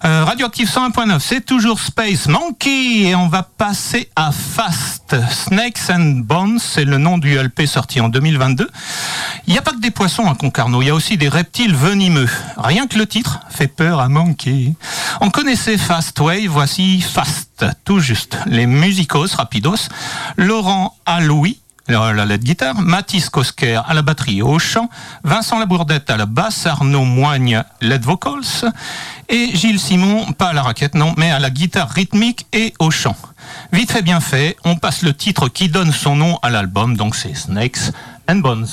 Euh, 0.05 0.25
Radioactive 0.25 0.69
101.9, 0.69 1.21
c'est 1.21 1.47
toujours 1.47 1.79
Space 1.79 2.27
Monkey 2.27 3.03
et 3.03 3.15
on 3.15 3.29
va 3.29 3.45
passer 3.45 4.09
à 4.17 4.33
Fast. 4.33 5.15
Snakes 5.31 5.91
and 5.91 6.23
Bones, 6.25 6.59
c'est 6.59 6.85
le 6.85 6.99
nom 6.99 7.19
du 7.19 7.39
LP 7.39 7.67
sorti 7.67 8.01
en 8.01 8.09
2022. 8.09 8.69
Il 9.47 9.53
n'y 9.53 9.59
a 9.59 9.63
pas 9.63 9.71
que 9.71 9.81
des 9.81 9.93
poissons 9.93 10.29
à 10.29 10.35
Concarneau, 10.35 10.83
il 10.83 10.87
y 10.87 10.91
a 10.91 10.95
aussi 10.95 11.17
des 11.19 11.29
reptiles 11.29 11.77
venimeux. 11.77 12.29
Rien 12.57 12.89
que 12.89 12.99
le 12.99 13.07
titre 13.07 13.41
fait 13.49 13.69
peur 13.69 14.01
à 14.01 14.09
Monkey. 14.09 14.73
On 15.21 15.31
connaissait 15.31 15.79
Fast 15.79 16.19
Way, 16.19 16.49
voici 16.49 17.01
Fast, 17.01 17.65
tout 17.85 18.01
juste. 18.01 18.39
Les 18.47 18.67
musicos 18.67 19.35
rapidos, 19.37 19.89
Laurent 20.37 20.97
Aloui 21.07 21.62
la 21.89 22.39
guitare, 22.39 22.81
Mathis 22.81 23.29
Kosker 23.29 23.81
à 23.87 23.95
la 23.95 24.03
batterie 24.03 24.39
et 24.39 24.43
au 24.43 24.59
chant, 24.59 24.89
Vincent 25.25 25.59
Labourdette 25.59 26.11
à 26.11 26.17
la 26.17 26.27
basse, 26.27 26.67
Arnaud 26.67 27.05
Moigne 27.05 27.63
LED 27.81 28.05
vocals 28.05 28.71
et 29.29 29.51
Gilles 29.55 29.81
Simon, 29.81 30.33
pas 30.33 30.49
à 30.49 30.53
la 30.53 30.63
raquette 30.63 30.95
non, 30.95 31.15
mais 31.17 31.31
à 31.31 31.39
la 31.39 31.51
guitare 31.51 31.91
rythmique 31.91 32.47
et 32.53 32.75
au 32.79 32.91
chant. 32.91 33.17
Vite 33.73 33.93
fait 33.93 34.03
bien 34.03 34.21
fait, 34.21 34.57
on 34.65 34.77
passe 34.77 35.03
le 35.03 35.15
titre 35.15 35.49
qui 35.49 35.69
donne 35.69 35.93
son 35.93 36.17
nom 36.17 36.39
à 36.43 36.51
l'album, 36.51 36.97
donc 36.97 37.17
c'est 37.17 37.35
Snakes 37.35 37.93
and 38.29 38.37
Bones. 38.37 38.69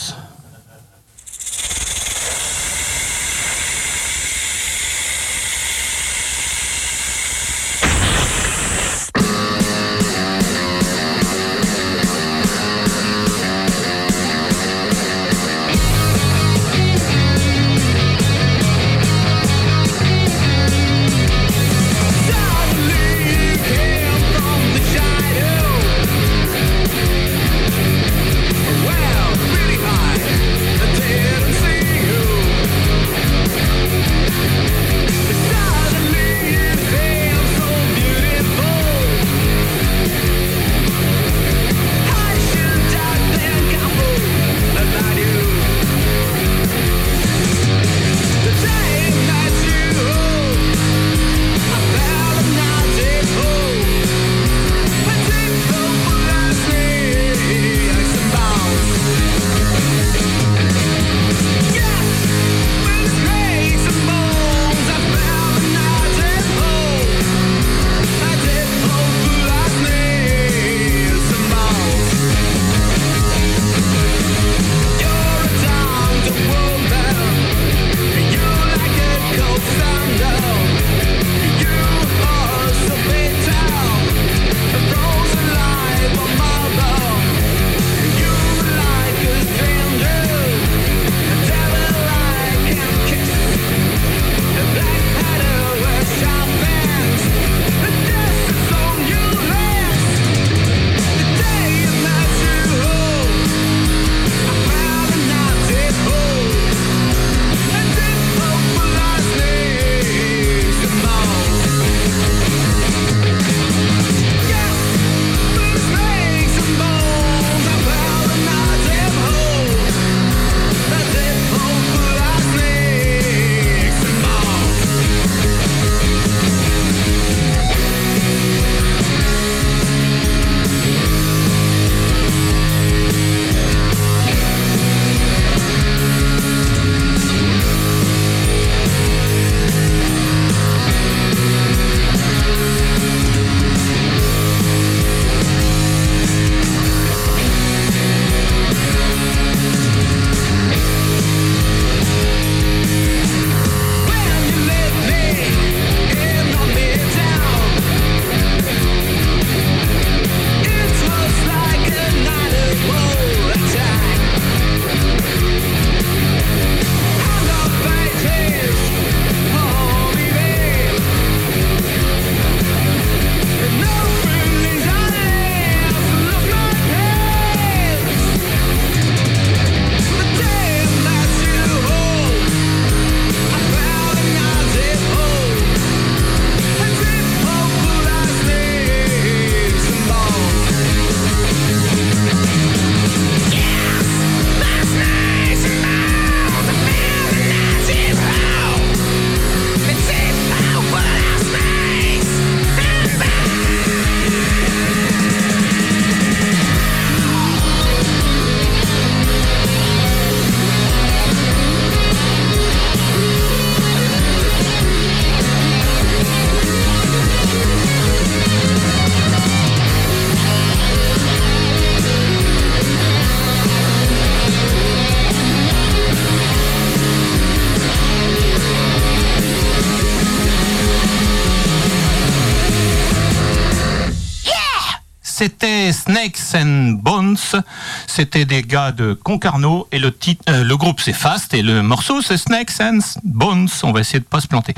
C'était 238.20 238.44
des 238.44 238.64
gars 238.64 238.92
de 238.92 239.14
Concarneau 239.14 239.88
et 239.94 240.02
euh, 240.02 240.64
le 240.66 240.76
groupe 240.76 241.00
c'est 241.00 241.14
Fast 241.14 241.54
et 241.54 241.62
le 241.62 241.82
morceau 241.82 242.22
c'est 242.22 242.36
Snakes 242.36 242.82
and 242.82 243.00
Bones. 243.24 243.70
On 243.82 243.94
va 243.94 244.02
essayer 244.02 244.20
de 244.20 244.26
pas 244.26 244.42
se 244.42 244.48
planter. 244.48 244.74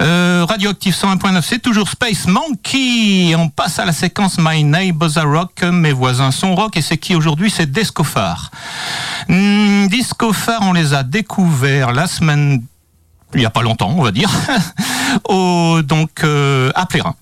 Euh, 0.00 0.46
Radioactive 0.48 0.94
101.9, 0.94 1.42
c'est 1.42 1.58
toujours 1.58 1.90
Space 1.90 2.26
Monkey. 2.26 3.34
On 3.36 3.50
passe 3.50 3.78
à 3.78 3.84
la 3.84 3.92
séquence 3.92 4.38
My 4.38 4.64
Neighbors 4.64 5.18
Are 5.18 5.30
Rock. 5.30 5.62
Mes 5.62 5.92
voisins 5.92 6.30
sont 6.30 6.54
rock 6.54 6.78
et 6.78 6.80
c'est 6.80 6.96
qui 6.96 7.14
aujourd'hui? 7.14 7.50
C'est 7.50 7.70
Descofar. 7.70 8.50
Disco 9.28 10.32
Phare, 10.32 10.62
on 10.62 10.72
les 10.72 10.94
a 10.94 11.02
découverts 11.02 11.92
la 11.92 12.06
semaine, 12.06 12.62
il 13.34 13.40
n'y 13.40 13.44
a 13.44 13.50
pas 13.50 13.60
longtemps, 13.60 13.94
on 13.94 14.02
va 14.02 14.10
dire, 14.10 14.30
au, 15.28 15.82
donc 15.82 16.24
euh, 16.24 16.72
à 16.74 16.86
Plérin 16.86 17.14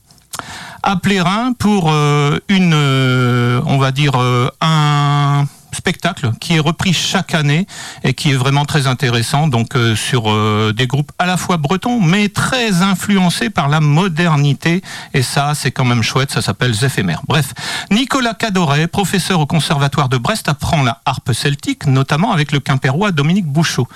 à 0.87 0.97
Plérin 0.97 1.55
pour 1.59 1.91
euh, 1.91 2.39
une, 2.51 2.75
euh, 2.75 3.63
on 3.65 3.79
va 3.79 3.91
dire, 3.91 4.13
un 4.61 5.47
spectacle 5.75 6.33
qui 6.41 6.57
est 6.57 6.61
repris 6.61 6.93
chaque 6.93 7.35
année 7.35 7.67
et 8.03 8.15
qui 8.15 8.31
est 8.31 8.37
vraiment 8.37 8.65
très 8.65 8.87
intéressant 8.87 9.49
donc 9.49 9.77
sur 9.97 10.25
des 10.73 10.87
groupes 10.87 11.13
à 11.19 11.27
la 11.27 11.37
fois 11.37 11.57
bretons 11.57 12.01
mais 12.01 12.29
très 12.29 12.83
influencés 12.83 13.51
par 13.51 13.69
la 13.69 13.81
modernité 13.81 14.83
et 15.13 15.23
ça 15.23 15.55
c'est 15.55 15.71
quand 15.71 15.85
même 15.85 16.03
chouette 16.03 16.31
ça 16.31 16.43
s'appelle 16.43 16.75
Zéphémère. 16.75 17.23
Bref, 17.29 17.55
Nicolas 17.91 18.35
Cadoret, 18.35 18.87
professeur 18.87 19.41
au 19.41 19.47
conservatoire 19.47 20.09
de 20.09 20.19
Brest 20.19 20.49
apprend 20.49 20.83
la 20.83 21.01
harpe 21.05 21.33
celtique 21.33 21.87
notamment 21.87 22.33
avec 22.33 22.53
le 22.53 22.61
quimpérois 22.61 23.13
Dominique 23.13 23.47
Bouchot. 23.47 23.89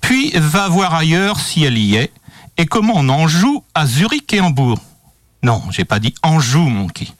Puis 0.00 0.32
va 0.36 0.68
voir 0.68 0.94
ailleurs 0.94 1.40
si 1.40 1.64
elle 1.64 1.78
y 1.78 1.96
est 1.96 2.12
et 2.56 2.66
comment 2.66 2.94
on 2.96 3.08
en 3.08 3.28
joue 3.28 3.64
à 3.74 3.86
Zurich 3.86 4.32
et 4.32 4.40
Hambourg. 4.40 4.78
Non, 5.42 5.62
j'ai 5.70 5.84
pas 5.84 5.98
dit 5.98 6.14
Anjou, 6.22 6.68
mon 6.68 6.88
qui. 6.88 7.14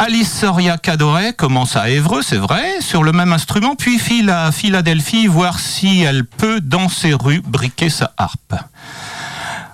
Alice 0.00 0.32
Soria 0.32 0.78
Cadoret 0.78 1.32
commence 1.32 1.74
à 1.74 1.90
Évreux, 1.90 2.22
c'est 2.22 2.36
vrai, 2.36 2.80
sur 2.80 3.02
le 3.02 3.10
même 3.10 3.32
instrument, 3.32 3.74
puis 3.74 3.98
file 3.98 4.30
à 4.30 4.52
Philadelphie 4.52 5.26
voir 5.26 5.58
si 5.58 6.02
elle 6.02 6.24
peut, 6.24 6.60
dans 6.60 6.88
ses 6.88 7.14
rues, 7.14 7.42
briquer 7.44 7.90
sa 7.90 8.12
harpe. 8.16 8.54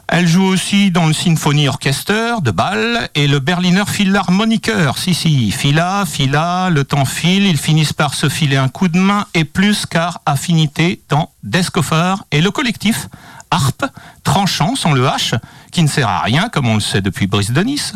Elle 0.08 0.26
joue 0.26 0.44
aussi 0.44 0.90
dans 0.90 1.06
le 1.06 1.12
Symphony 1.12 1.68
Orchester 1.68 2.36
de 2.42 2.50
Bâle 2.50 3.10
et 3.14 3.26
le 3.26 3.38
Berliner 3.38 3.84
Philharmoniker. 3.86 4.96
Si, 4.96 5.12
si, 5.12 5.50
fila, 5.50 6.04
fila, 6.06 6.70
le 6.70 6.84
temps 6.84 7.04
file, 7.04 7.44
ils 7.44 7.58
finissent 7.58 7.92
par 7.92 8.14
se 8.14 8.30
filer 8.30 8.56
un 8.56 8.68
coup 8.68 8.88
de 8.88 8.98
main 8.98 9.26
et 9.34 9.44
plus 9.44 9.84
car 9.84 10.22
affinité 10.24 11.02
dans 11.10 11.32
Descofer 11.42 12.14
et 12.30 12.40
le 12.40 12.50
collectif 12.50 13.08
harpe, 13.54 13.84
tranchant 14.24 14.76
sans 14.76 14.92
le 14.92 15.06
H, 15.06 15.38
qui 15.70 15.82
ne 15.82 15.88
sert 15.88 16.08
à 16.08 16.20
rien, 16.20 16.48
comme 16.48 16.68
on 16.68 16.74
le 16.74 16.80
sait 16.80 17.00
depuis 17.00 17.26
Brice 17.26 17.52
de. 17.52 17.94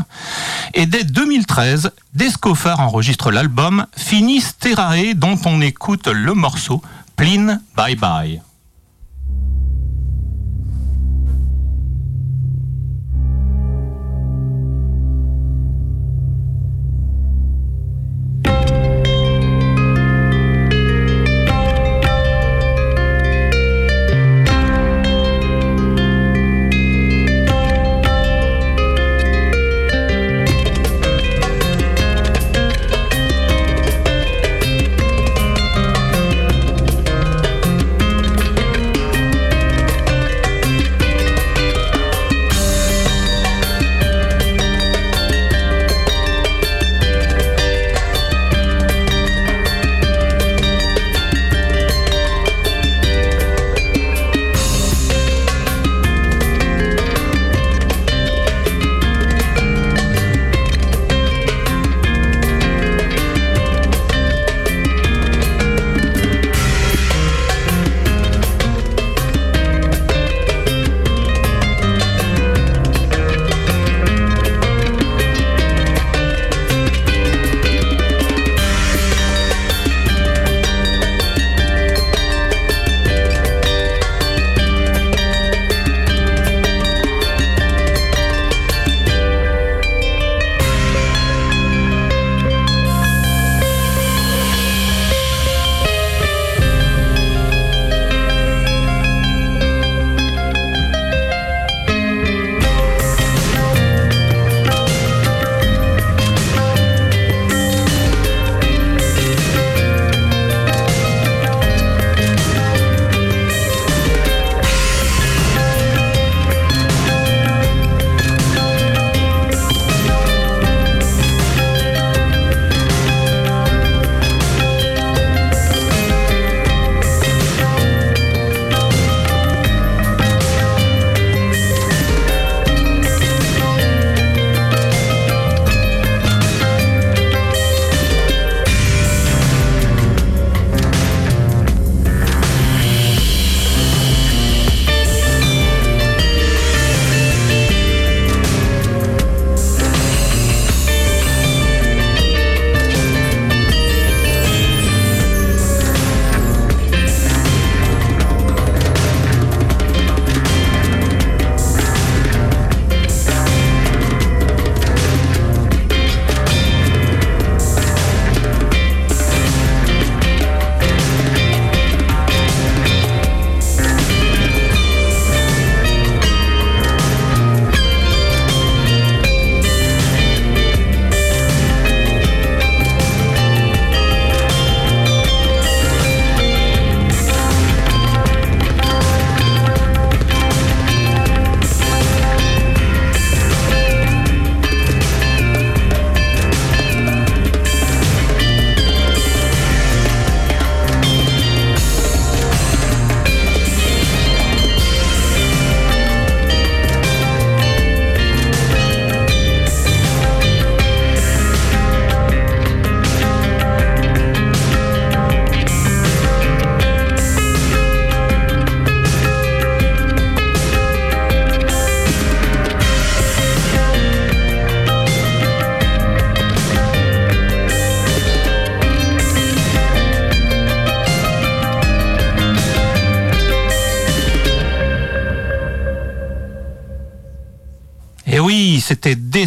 Et 0.75 0.87
dès 0.87 1.05
2013, 1.05 1.91
Descoffard 2.15 2.81
enregistre 2.81 3.31
l'album 3.31 3.87
Finis 3.97 4.45
Terrae, 4.59 5.15
dont 5.15 5.39
on 5.45 5.61
écoute 5.61 6.07
le 6.07 6.35
morceau 6.35 6.83
Pline 7.17 7.61
Bye 7.77 7.97
Bye. 7.97 8.47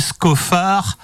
Descofar, 0.02 0.98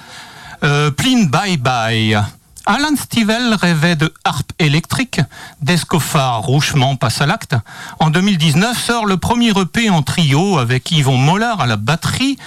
euh, 0.63 0.89
Bye 1.29 1.57
Bye. 1.57 2.19
Alan 2.65 2.95
Stivell 2.95 3.53
rêvait 3.53 3.95
de 3.95 4.11
harpe 4.23 4.51
électrique. 4.57 5.21
Descofar 5.61 6.41
rouchement 6.41 6.95
passe 6.95 7.21
à 7.21 7.27
l'acte. 7.27 7.55
En 7.99 8.09
2019 8.09 8.75
sort 8.75 9.05
le 9.05 9.17
premier 9.17 9.51
EP 9.51 9.91
en 9.91 10.01
trio 10.01 10.57
avec 10.57 10.89
Yvon 10.89 11.17
Mollard 11.17 11.61
à 11.61 11.67
la 11.67 11.77
batterie. 11.77 12.39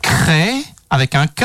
Crée, 0.00 0.64
avec 0.88 1.14
un 1.14 1.26
K, 1.26 1.44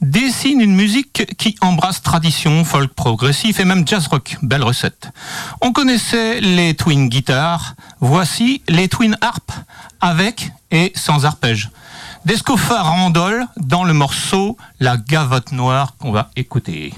dessine 0.00 0.62
une 0.62 0.74
musique 0.74 1.36
qui 1.36 1.54
embrasse 1.60 2.00
tradition, 2.00 2.64
folk 2.64 2.94
progressif 2.94 3.60
et 3.60 3.66
même 3.66 3.86
jazz 3.86 4.06
rock. 4.06 4.38
Belle 4.40 4.62
recette. 4.62 5.10
On 5.60 5.72
connaissait 5.72 6.40
les 6.40 6.74
twin 6.74 7.10
guitares. 7.10 7.74
Voici 8.00 8.62
les 8.66 8.88
twin 8.88 9.14
harp 9.20 9.52
avec 10.00 10.52
et 10.70 10.90
sans 10.96 11.26
arpège. 11.26 11.68
Descofa 12.24 12.80
Randol 12.82 13.44
dans 13.58 13.84
le 13.84 13.92
morceau 13.92 14.56
La 14.80 14.96
Gavotte 14.96 15.52
Noire 15.52 15.96
qu'on 15.98 16.10
va 16.10 16.30
écouter. 16.36 16.94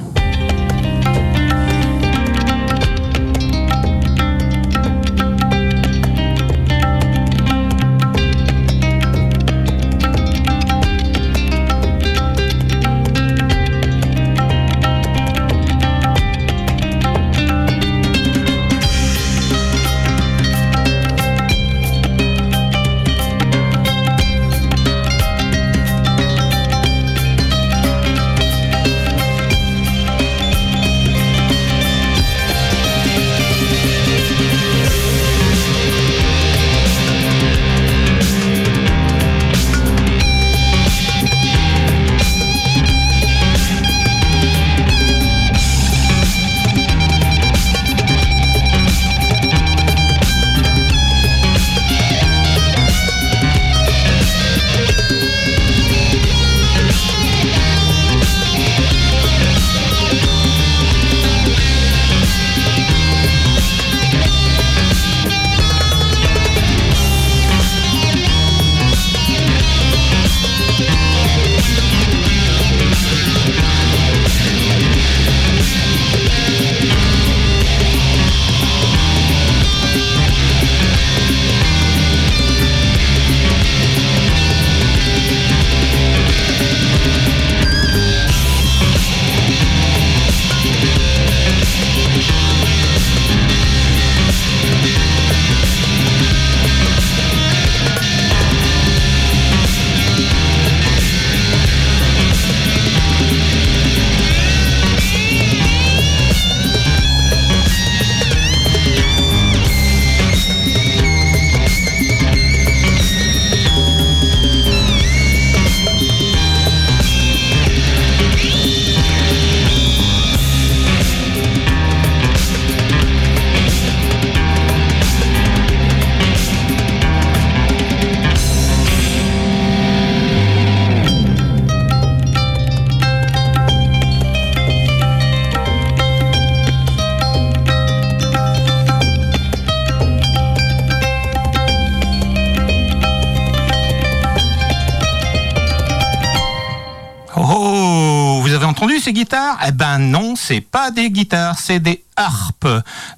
Ces 149.01 149.13
guitares? 149.13 149.59
Eh 149.67 149.73
ben 149.73 149.99
non, 149.99 150.35
c'est 150.37 150.61
pas 150.61 150.91
des 150.91 151.11
guitares, 151.11 151.59
c'est 151.59 151.81
des 151.81 152.05
harpes. 152.17 152.69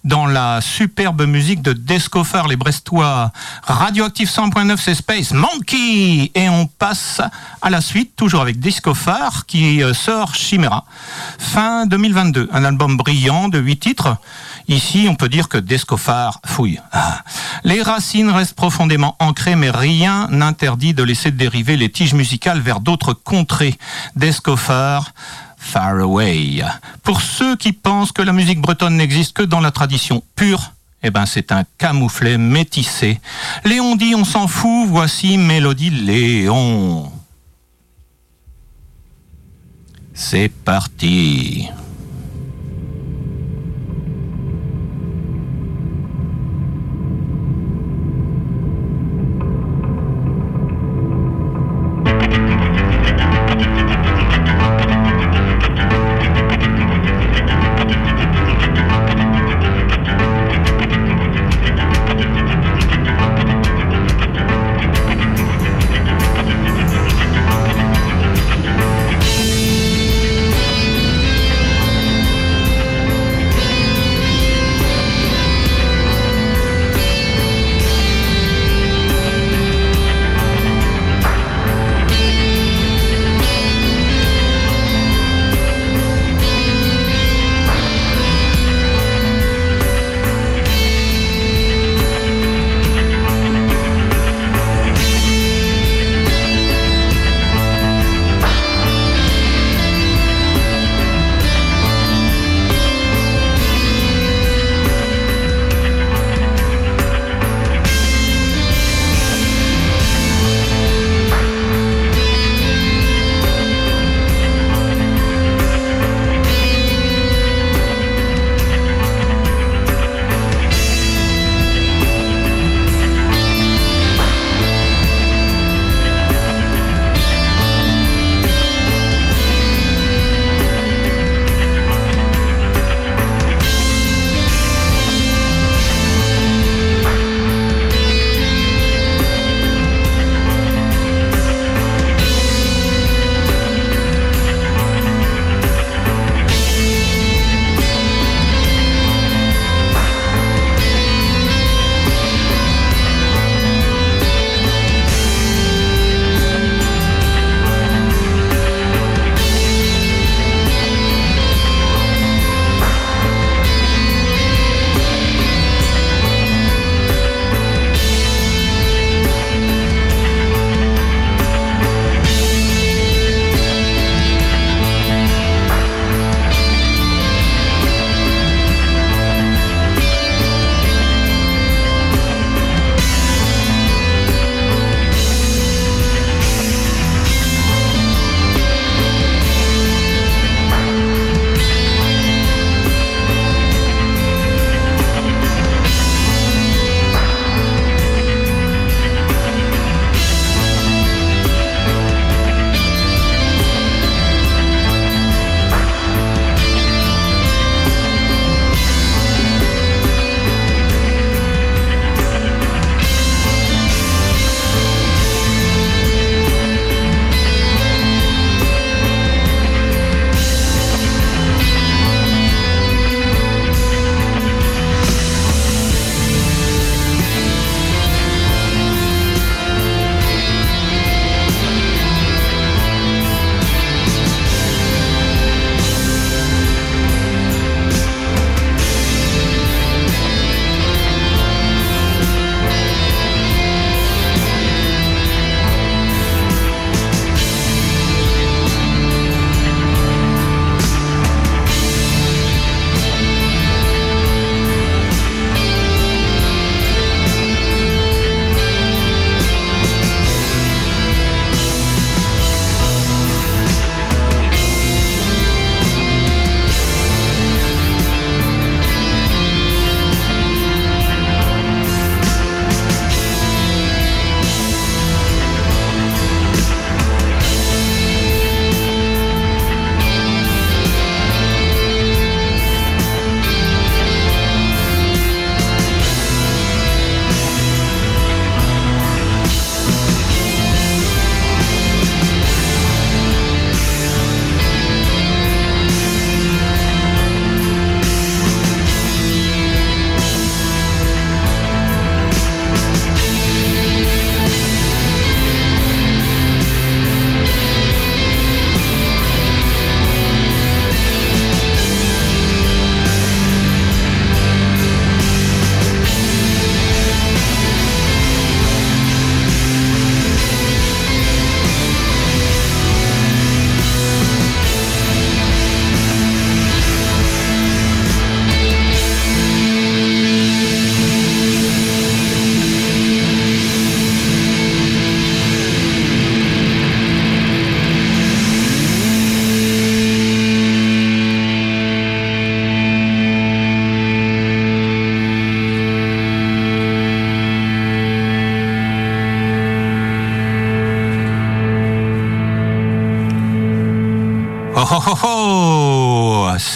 Dans 0.04 0.26
la 0.26 0.60
superbe 0.60 1.22
musique 1.26 1.62
de 1.62 1.72
Descofer, 1.72 2.48
les 2.48 2.56
Brestois. 2.56 3.32
Radioactive 3.62 4.28
100.9, 4.28 4.76
c'est 4.76 4.94
Space 4.94 5.32
Monkey. 5.32 6.30
Et 6.34 6.48
on 6.48 6.66
passe 6.66 7.20
à 7.62 7.70
la 7.70 7.80
suite, 7.80 8.16
toujours 8.16 8.42
avec 8.42 8.58
Discofar, 8.58 9.46
qui 9.46 9.82
euh, 9.82 9.94
sort 9.94 10.34
Chimera. 10.34 10.84
Fin 11.38 11.86
2022. 11.86 12.48
Un 12.52 12.64
album 12.64 12.96
brillant 12.96 13.48
de 13.48 13.58
8 13.58 13.76
titres. 13.78 14.16
Ici, 14.66 15.06
on 15.08 15.14
peut 15.14 15.28
dire 15.28 15.48
que 15.48 15.58
Descofar 15.58 16.40
fouille. 16.44 16.80
Ah. 16.92 17.22
Les 17.64 17.82
racines 17.82 18.30
restent 18.30 18.54
profondément 18.54 19.16
ancrées, 19.18 19.56
mais 19.56 19.70
rien 19.70 20.28
n'interdit 20.30 20.94
de 20.94 21.02
laisser 21.02 21.30
dériver 21.30 21.76
les 21.76 21.90
tiges 21.90 22.14
musicales 22.14 22.60
vers 22.60 22.80
d'autres 22.80 23.14
contrées. 23.14 23.78
Descofar 24.16 25.12
Far 25.58 25.98
Away. 25.98 26.62
Pour 27.02 27.20
ceux 27.20 27.56
qui 27.56 27.72
pensent 27.72 28.12
que 28.12 28.22
la 28.22 28.32
musique 28.32 28.60
bretonne 28.60 28.96
n'existe 28.96 29.34
que 29.34 29.42
dans 29.42 29.60
la 29.60 29.70
tradition 29.70 30.22
pure, 30.36 30.72
eh 31.02 31.10
ben 31.10 31.26
c'est 31.26 31.52
un 31.52 31.64
camouflet 31.76 32.38
métissé. 32.38 33.20
Léon 33.64 33.96
dit 33.96 34.14
on 34.14 34.24
s'en 34.24 34.48
fout, 34.48 34.88
voici 34.88 35.36
Mélodie 35.36 35.90
Léon. 35.90 37.12
C'est 40.14 40.48
parti. 40.48 41.68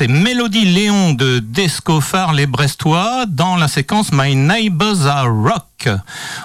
C'est 0.02 0.08
Mélodie 0.08 0.64
Léon 0.64 1.12
de 1.12 1.38
Descophar 1.38 2.32
les 2.32 2.46
Brestois 2.46 3.24
dans 3.28 3.54
la 3.54 3.68
séquence 3.68 4.10
My 4.12 4.34
Neighbors 4.34 5.06
Are 5.06 5.28
Rock. 5.32 5.88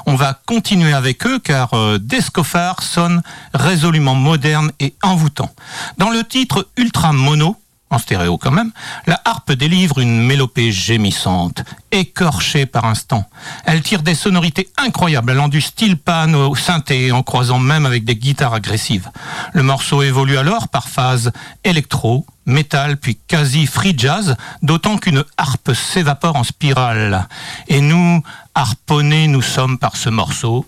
On 0.05 0.13
va 0.13 0.39
continuer 0.45 0.93
avec 0.93 1.25
eux 1.25 1.39
car 1.39 1.73
euh, 1.73 1.97
Descophar 1.97 2.83
sonne 2.83 3.23
résolument 3.55 4.13
moderne 4.13 4.71
et 4.79 4.93
envoûtant. 5.01 5.49
Dans 5.97 6.11
le 6.11 6.23
titre 6.23 6.67
Ultra 6.77 7.13
Mono, 7.13 7.55
en 7.89 7.97
stéréo 7.99 8.37
quand 8.37 8.51
même, 8.51 8.71
la 9.05 9.21
harpe 9.23 9.53
délivre 9.53 9.99
une 9.99 10.21
mélopée 10.21 10.71
gémissante, 10.71 11.63
écorchée 11.91 12.65
par 12.65 12.85
instant. 12.85 13.29
Elle 13.65 13.81
tire 13.81 14.01
des 14.01 14.15
sonorités 14.15 14.69
incroyables, 14.77 15.31
allant 15.31 15.47
du 15.47 15.61
style 15.61 15.97
pan 15.97 16.33
au 16.33 16.55
synthé, 16.55 17.11
en 17.11 17.23
croisant 17.23 17.59
même 17.59 17.85
avec 17.85 18.03
des 18.03 18.15
guitares 18.15 18.53
agressives. 18.53 19.09
Le 19.53 19.63
morceau 19.63 20.01
évolue 20.03 20.37
alors 20.37 20.67
par 20.67 20.87
phase 20.87 21.31
électro, 21.63 22.25
métal, 22.45 22.97
puis 22.97 23.17
quasi 23.27 23.65
free 23.67 23.95
jazz, 23.97 24.35
d'autant 24.61 24.97
qu'une 24.97 25.23
harpe 25.37 25.73
s'évapore 25.73 26.35
en 26.35 26.43
spirale. 26.43 27.27
Et 27.67 27.81
nous, 27.81 28.21
harponnés, 28.53 29.27
nous 29.27 29.41
sommes 29.41 29.77
par 29.77 29.95
ce 29.95 30.09
morceau 30.09 30.65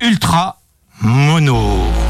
ultra 0.00 0.60
mono. 1.00 2.07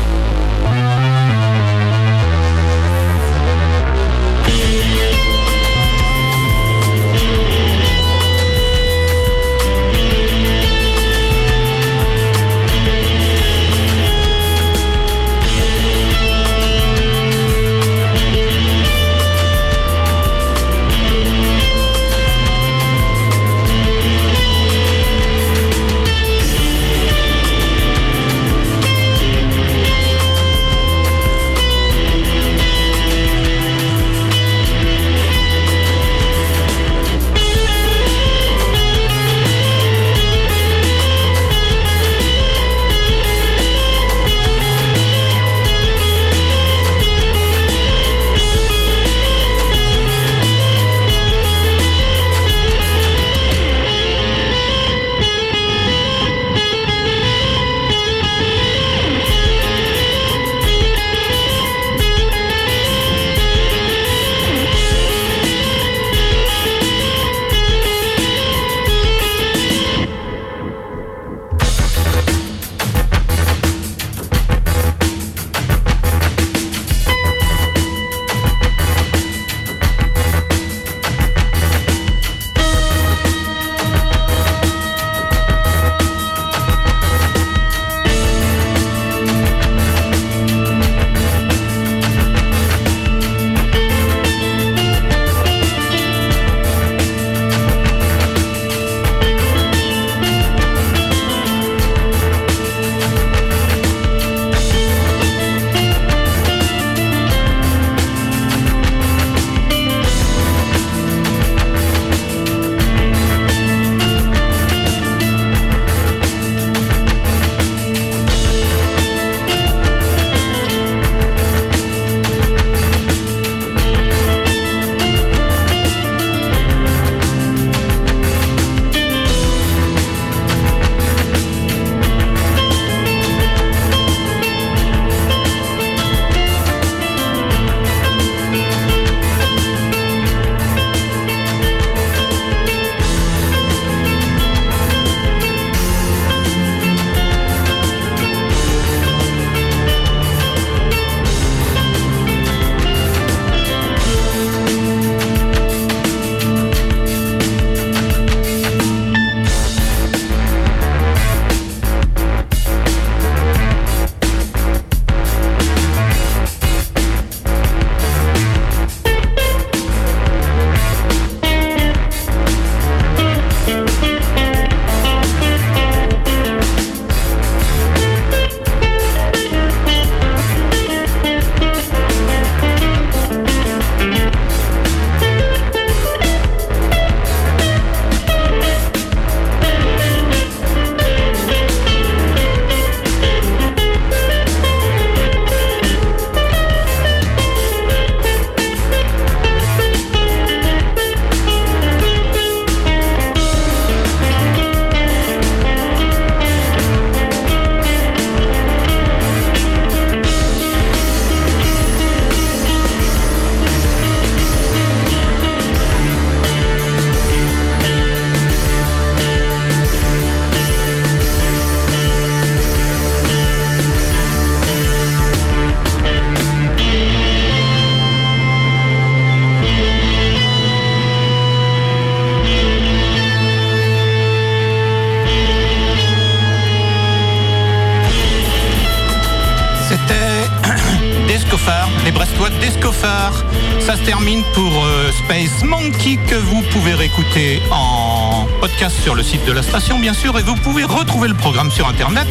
Sur 249.09 249.15
le 249.15 249.23
site 249.23 249.47
de 249.47 249.53
la 249.53 249.63
station, 249.63 249.99
bien 249.99 250.13
sûr, 250.13 250.39
et 250.39 250.43
vous 250.43 250.55
pouvez 250.55 250.85
retrouver 250.85 251.29
le 251.29 251.35
programme 251.35 251.71
sur 251.71 251.89
Internet 251.89 252.29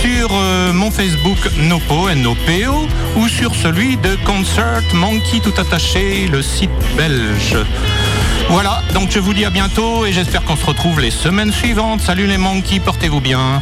sur 0.00 0.30
euh, 0.32 0.72
mon 0.72 0.90
Facebook 0.90 1.36
Nopo, 1.58 2.08
N-O-P-O, 2.08 2.88
ou 3.16 3.28
sur 3.28 3.54
celui 3.54 3.98
de 3.98 4.16
Concert 4.24 4.82
Monkey 4.94 5.40
tout 5.40 5.52
attaché, 5.60 6.28
le 6.28 6.40
site 6.40 6.70
belge. 6.96 7.58
Voilà, 8.48 8.80
donc 8.94 9.10
je 9.10 9.18
vous 9.18 9.34
dis 9.34 9.44
à 9.44 9.50
bientôt 9.50 10.06
et 10.06 10.14
j'espère 10.14 10.44
qu'on 10.44 10.56
se 10.56 10.64
retrouve 10.64 10.98
les 10.98 11.10
semaines 11.10 11.52
suivantes. 11.52 12.00
Salut 12.00 12.26
les 12.26 12.38
monkeys, 12.38 12.80
portez-vous 12.80 13.20
bien. 13.20 13.60